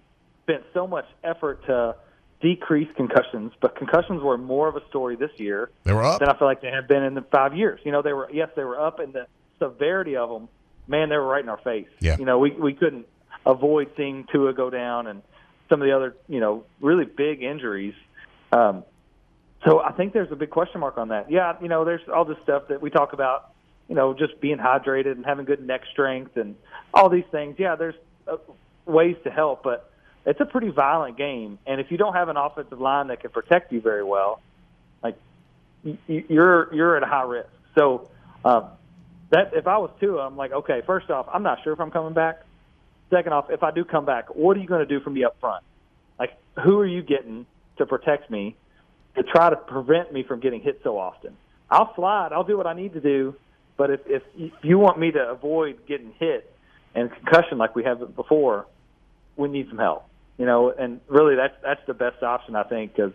[0.45, 1.95] spent so much effort to
[2.41, 3.51] decrease concussions.
[3.59, 6.19] But concussions were more of a story this year They were up.
[6.19, 7.79] than I feel like they have been in the five years.
[7.83, 9.27] You know, they were yes, they were up, and the
[9.59, 10.47] severity of them,
[10.87, 11.87] man, they were right in our face.
[11.99, 12.17] Yeah.
[12.17, 13.07] You know, we we couldn't
[13.45, 15.21] avoid seeing Tua go down and
[15.69, 17.95] some of the other you know really big injuries.
[18.51, 18.83] Um,
[19.65, 21.31] so I think there's a big question mark on that.
[21.31, 23.51] Yeah, you know, there's all this stuff that we talk about,
[23.89, 26.55] you know, just being hydrated and having good neck strength and
[26.93, 27.55] all these things.
[27.57, 27.95] Yeah, there's
[28.27, 28.37] uh,
[28.85, 29.89] ways to help, but
[30.25, 31.59] it's a pretty violent game.
[31.65, 34.41] And if you don't have an offensive line that can protect you very well,
[35.03, 35.15] like
[36.07, 37.49] you're you're at a high risk.
[37.75, 38.09] So
[38.43, 38.69] um,
[39.29, 41.91] that if I was Tua, I'm like, okay, first off, I'm not sure if I'm
[41.91, 42.43] coming back.
[43.09, 45.23] Second off, if I do come back, what are you going to do for me
[45.23, 45.63] up front?
[46.17, 46.31] Like
[46.63, 47.45] who are you getting
[47.77, 48.55] to protect me
[49.15, 51.37] to try to prevent me from getting hit so often?
[51.69, 52.31] I'll slide.
[52.31, 53.35] I'll do what I need to do.
[53.77, 54.23] But if, if
[54.63, 56.51] you want me to avoid getting hit
[56.93, 58.67] and concussion like we have before,
[59.35, 60.07] we need some help.
[60.37, 63.13] You know, and really that's that's the best option I think because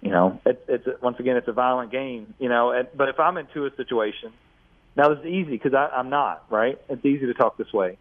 [0.00, 2.34] you know it, it's once again it's a violent game.
[2.38, 4.32] You know, and, but if I'm into a situation
[4.96, 6.80] now, this is easy because I'm not right.
[6.88, 7.98] It's easy to talk this way.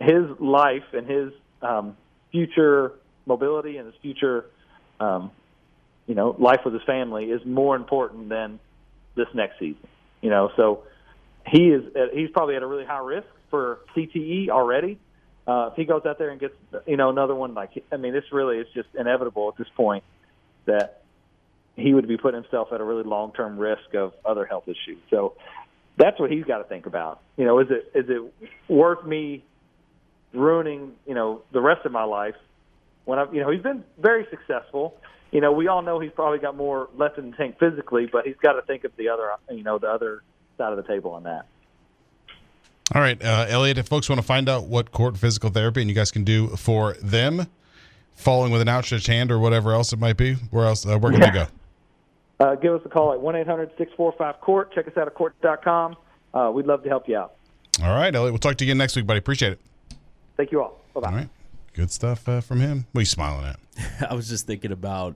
[0.00, 1.96] His life and his um,
[2.30, 2.92] future
[3.26, 4.46] mobility and his future,
[5.00, 5.30] um,
[6.06, 8.58] you know, life with his family is more important than
[9.16, 9.86] this next season.
[10.22, 10.84] You know, so
[11.46, 14.98] he is he's probably at a really high risk for CTE already.
[15.46, 16.54] Uh, if he goes out there and gets
[16.86, 20.04] you know another one like I mean, this really is just inevitable at this point
[20.66, 21.02] that
[21.76, 24.98] he would be putting himself at a really long term risk of other health issues.
[25.10, 25.34] So
[25.96, 27.20] that's what he's got to think about.
[27.36, 29.44] You know, is it is it worth me
[30.32, 32.36] ruining you know the rest of my life
[33.04, 34.96] when I you know he's been very successful.
[35.30, 38.26] You know, we all know he's probably got more left in the tank physically, but
[38.26, 40.22] he's got to think of the other you know the other
[40.58, 41.46] side of the table on that.
[42.94, 43.78] All right, uh, Elliot.
[43.78, 46.48] If folks want to find out what KORT physical therapy and you guys can do
[46.48, 47.46] for them,
[48.14, 50.86] falling with an outstretched hand or whatever else it might be, where else?
[50.86, 51.30] Uh, where can yeah.
[51.30, 51.46] they go?
[52.40, 54.74] Uh, give us a call at 1 800 645 KORT.
[54.74, 55.94] Check us out at kort.com.
[56.34, 57.34] Uh, we'd love to help you out.
[57.80, 58.32] All right, Elliot.
[58.32, 59.18] We'll talk to you again next week, buddy.
[59.18, 59.60] Appreciate it.
[60.36, 60.80] Thank you all.
[60.92, 61.08] Bye bye.
[61.08, 61.28] All right.
[61.74, 62.86] Good stuff uh, from him.
[62.90, 63.60] What are you smiling at?
[64.10, 65.14] I was just thinking about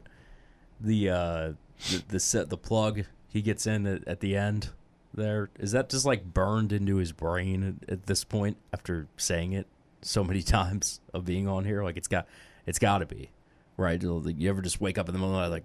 [0.81, 1.53] the uh,
[1.91, 4.71] the, the set the plug he gets in at, at, the end.
[5.17, 9.53] There is that just like burned into his brain at, at, this point after saying
[9.53, 9.67] it
[10.03, 11.83] so many times of being on here.
[11.83, 12.27] Like it's got
[12.67, 13.31] it's got to be
[13.77, 14.01] right.
[14.01, 15.65] You ever just wake up in the middle of like,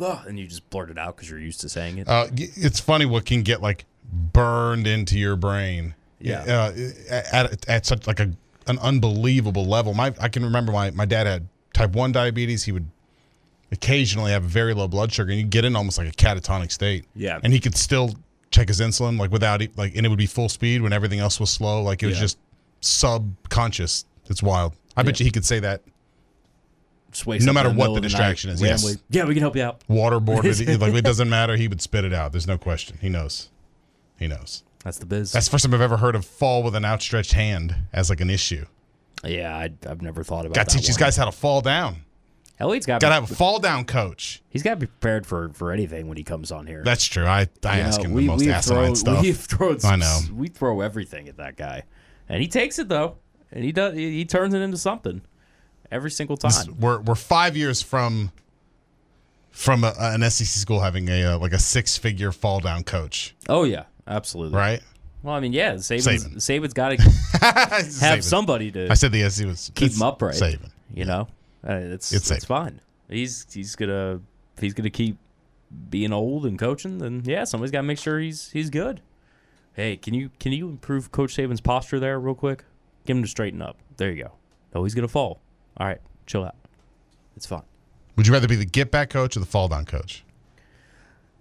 [0.00, 2.08] Ugh, and you just blurt it out because you're used to saying it.
[2.08, 3.84] Uh, it's funny what can get like
[4.32, 5.94] burned into your brain.
[6.20, 6.72] Yeah, uh,
[7.10, 8.32] at at such like a
[8.68, 9.94] an unbelievable level.
[9.94, 12.64] My I can remember my my dad had type one diabetes.
[12.64, 12.88] He would
[13.72, 17.04] occasionally have very low blood sugar, and you get in almost like a catatonic state.
[17.14, 18.14] Yeah, and he could still
[18.52, 21.40] check his insulin like without like, and it would be full speed when everything else
[21.40, 21.82] was slow.
[21.82, 22.22] Like it was yeah.
[22.22, 22.38] just
[22.80, 24.04] subconscious.
[24.28, 24.74] It's wild.
[24.96, 25.04] I yeah.
[25.04, 25.82] bet you he could say that
[27.26, 28.62] no matter what the, the distraction night, is.
[28.62, 28.96] Yes.
[29.10, 29.82] Yeah, we can help you out.
[29.88, 30.78] Waterboarded.
[30.80, 31.56] like it doesn't matter.
[31.56, 32.32] He would spit it out.
[32.32, 32.98] There's no question.
[33.00, 33.50] He knows.
[34.18, 34.62] He knows.
[34.84, 35.32] That's the biz.
[35.32, 38.20] That's the first time I've ever heard of fall with an outstretched hand as like
[38.20, 38.66] an issue.
[39.24, 40.54] Yeah, I, have never thought about.
[40.54, 41.96] Got to teach these guys how to fall down.
[42.62, 44.40] Elliot's got got to have a fall down coach.
[44.48, 46.82] He's got to be prepared for for anything when he comes on here.
[46.84, 47.26] That's true.
[47.26, 49.22] I I you ask know, him the most asinine throw, stuff.
[49.22, 50.20] We've thrown, I know.
[50.32, 51.82] We throw everything at that guy,
[52.28, 53.16] and he takes it though,
[53.50, 53.94] and he does.
[53.94, 55.22] He, he turns it into something
[55.90, 56.50] every single time.
[56.50, 58.30] This, we're we're five years from
[59.50, 63.34] from a, an SEC school having a uh, like a six figure fall down coach.
[63.48, 64.56] Oh yeah, absolutely.
[64.56, 64.80] Right.
[65.24, 66.36] Well, I mean, yeah, Saban's, Saban.
[66.36, 67.02] Saban's got to
[67.40, 68.22] have Saban.
[68.22, 68.88] somebody to.
[68.88, 70.34] I said the SEC was keep him upright.
[70.34, 70.70] Saban.
[70.94, 71.26] You know,
[71.66, 72.80] uh, it's it's, it's fine.
[73.08, 74.20] He's he's gonna
[74.60, 75.18] he's gonna keep
[75.90, 76.98] being old and coaching.
[76.98, 79.00] Then yeah, somebody's got to make sure he's he's good.
[79.74, 82.64] Hey, can you can you improve Coach Saban's posture there real quick?
[83.06, 83.76] Get him to straighten up.
[83.96, 84.32] There you go.
[84.74, 85.40] Oh, he's gonna fall.
[85.76, 86.56] All right, chill out.
[87.36, 87.62] It's fine.
[88.16, 90.24] Would you rather be the get back coach or the fall down coach?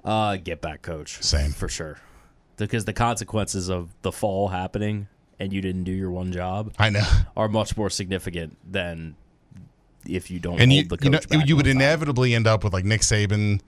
[0.04, 1.22] Uh, get back coach.
[1.22, 1.98] Same for sure.
[2.58, 5.08] Because the consequences of the fall happening
[5.40, 7.06] and you didn't do your one job, I know,
[7.36, 9.16] are much more significant than
[10.06, 10.60] if you don't.
[10.60, 13.62] And you, you know, you would inevitably end up with like Nick Saban,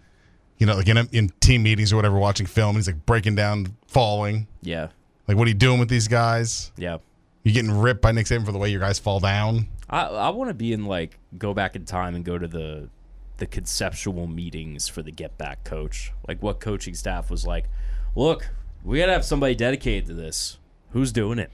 [0.57, 2.75] you know, like in, in team meetings or whatever, watching film.
[2.75, 4.47] he's like breaking down falling.
[4.61, 4.89] Yeah.
[5.27, 6.71] Like, what are you doing with these guys?
[6.77, 6.97] Yeah.
[7.43, 9.67] You're getting ripped by Nick Saban for the way your guys fall down?
[9.89, 12.89] I I want to be in like go back in time and go to the
[13.37, 16.13] the conceptual meetings for the get back coach.
[16.27, 17.65] Like what coaching staff was like,
[18.15, 18.49] look,
[18.83, 20.57] we gotta have somebody dedicated to this.
[20.91, 21.51] Who's doing it?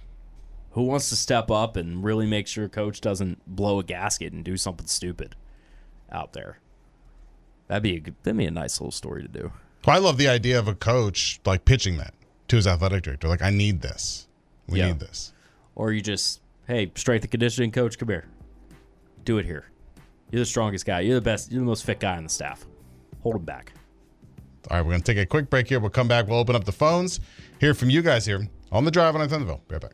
[0.72, 4.44] Who wants to step up and really make sure coach doesn't blow a gasket and
[4.44, 5.36] do something stupid
[6.12, 6.60] out there?
[7.68, 9.52] That'd be a that'd be a nice little story to do.
[9.86, 12.14] Well, I love the idea of a coach like pitching that
[12.50, 13.28] to his athletic director.
[13.28, 14.28] Like, I need this.
[14.68, 14.88] We yeah.
[14.88, 15.34] need this
[15.80, 18.26] or you just hey strength and conditioning coach come here
[19.24, 19.72] do it here
[20.30, 22.66] you're the strongest guy you're the best you're the most fit guy on the staff
[23.24, 23.72] hold him back
[24.70, 26.56] all right we're going to take a quick break here we'll come back we'll open
[26.56, 27.22] up the phones
[27.60, 29.62] hear from you guys here on the drive on Thunderville.
[29.68, 29.94] Be right back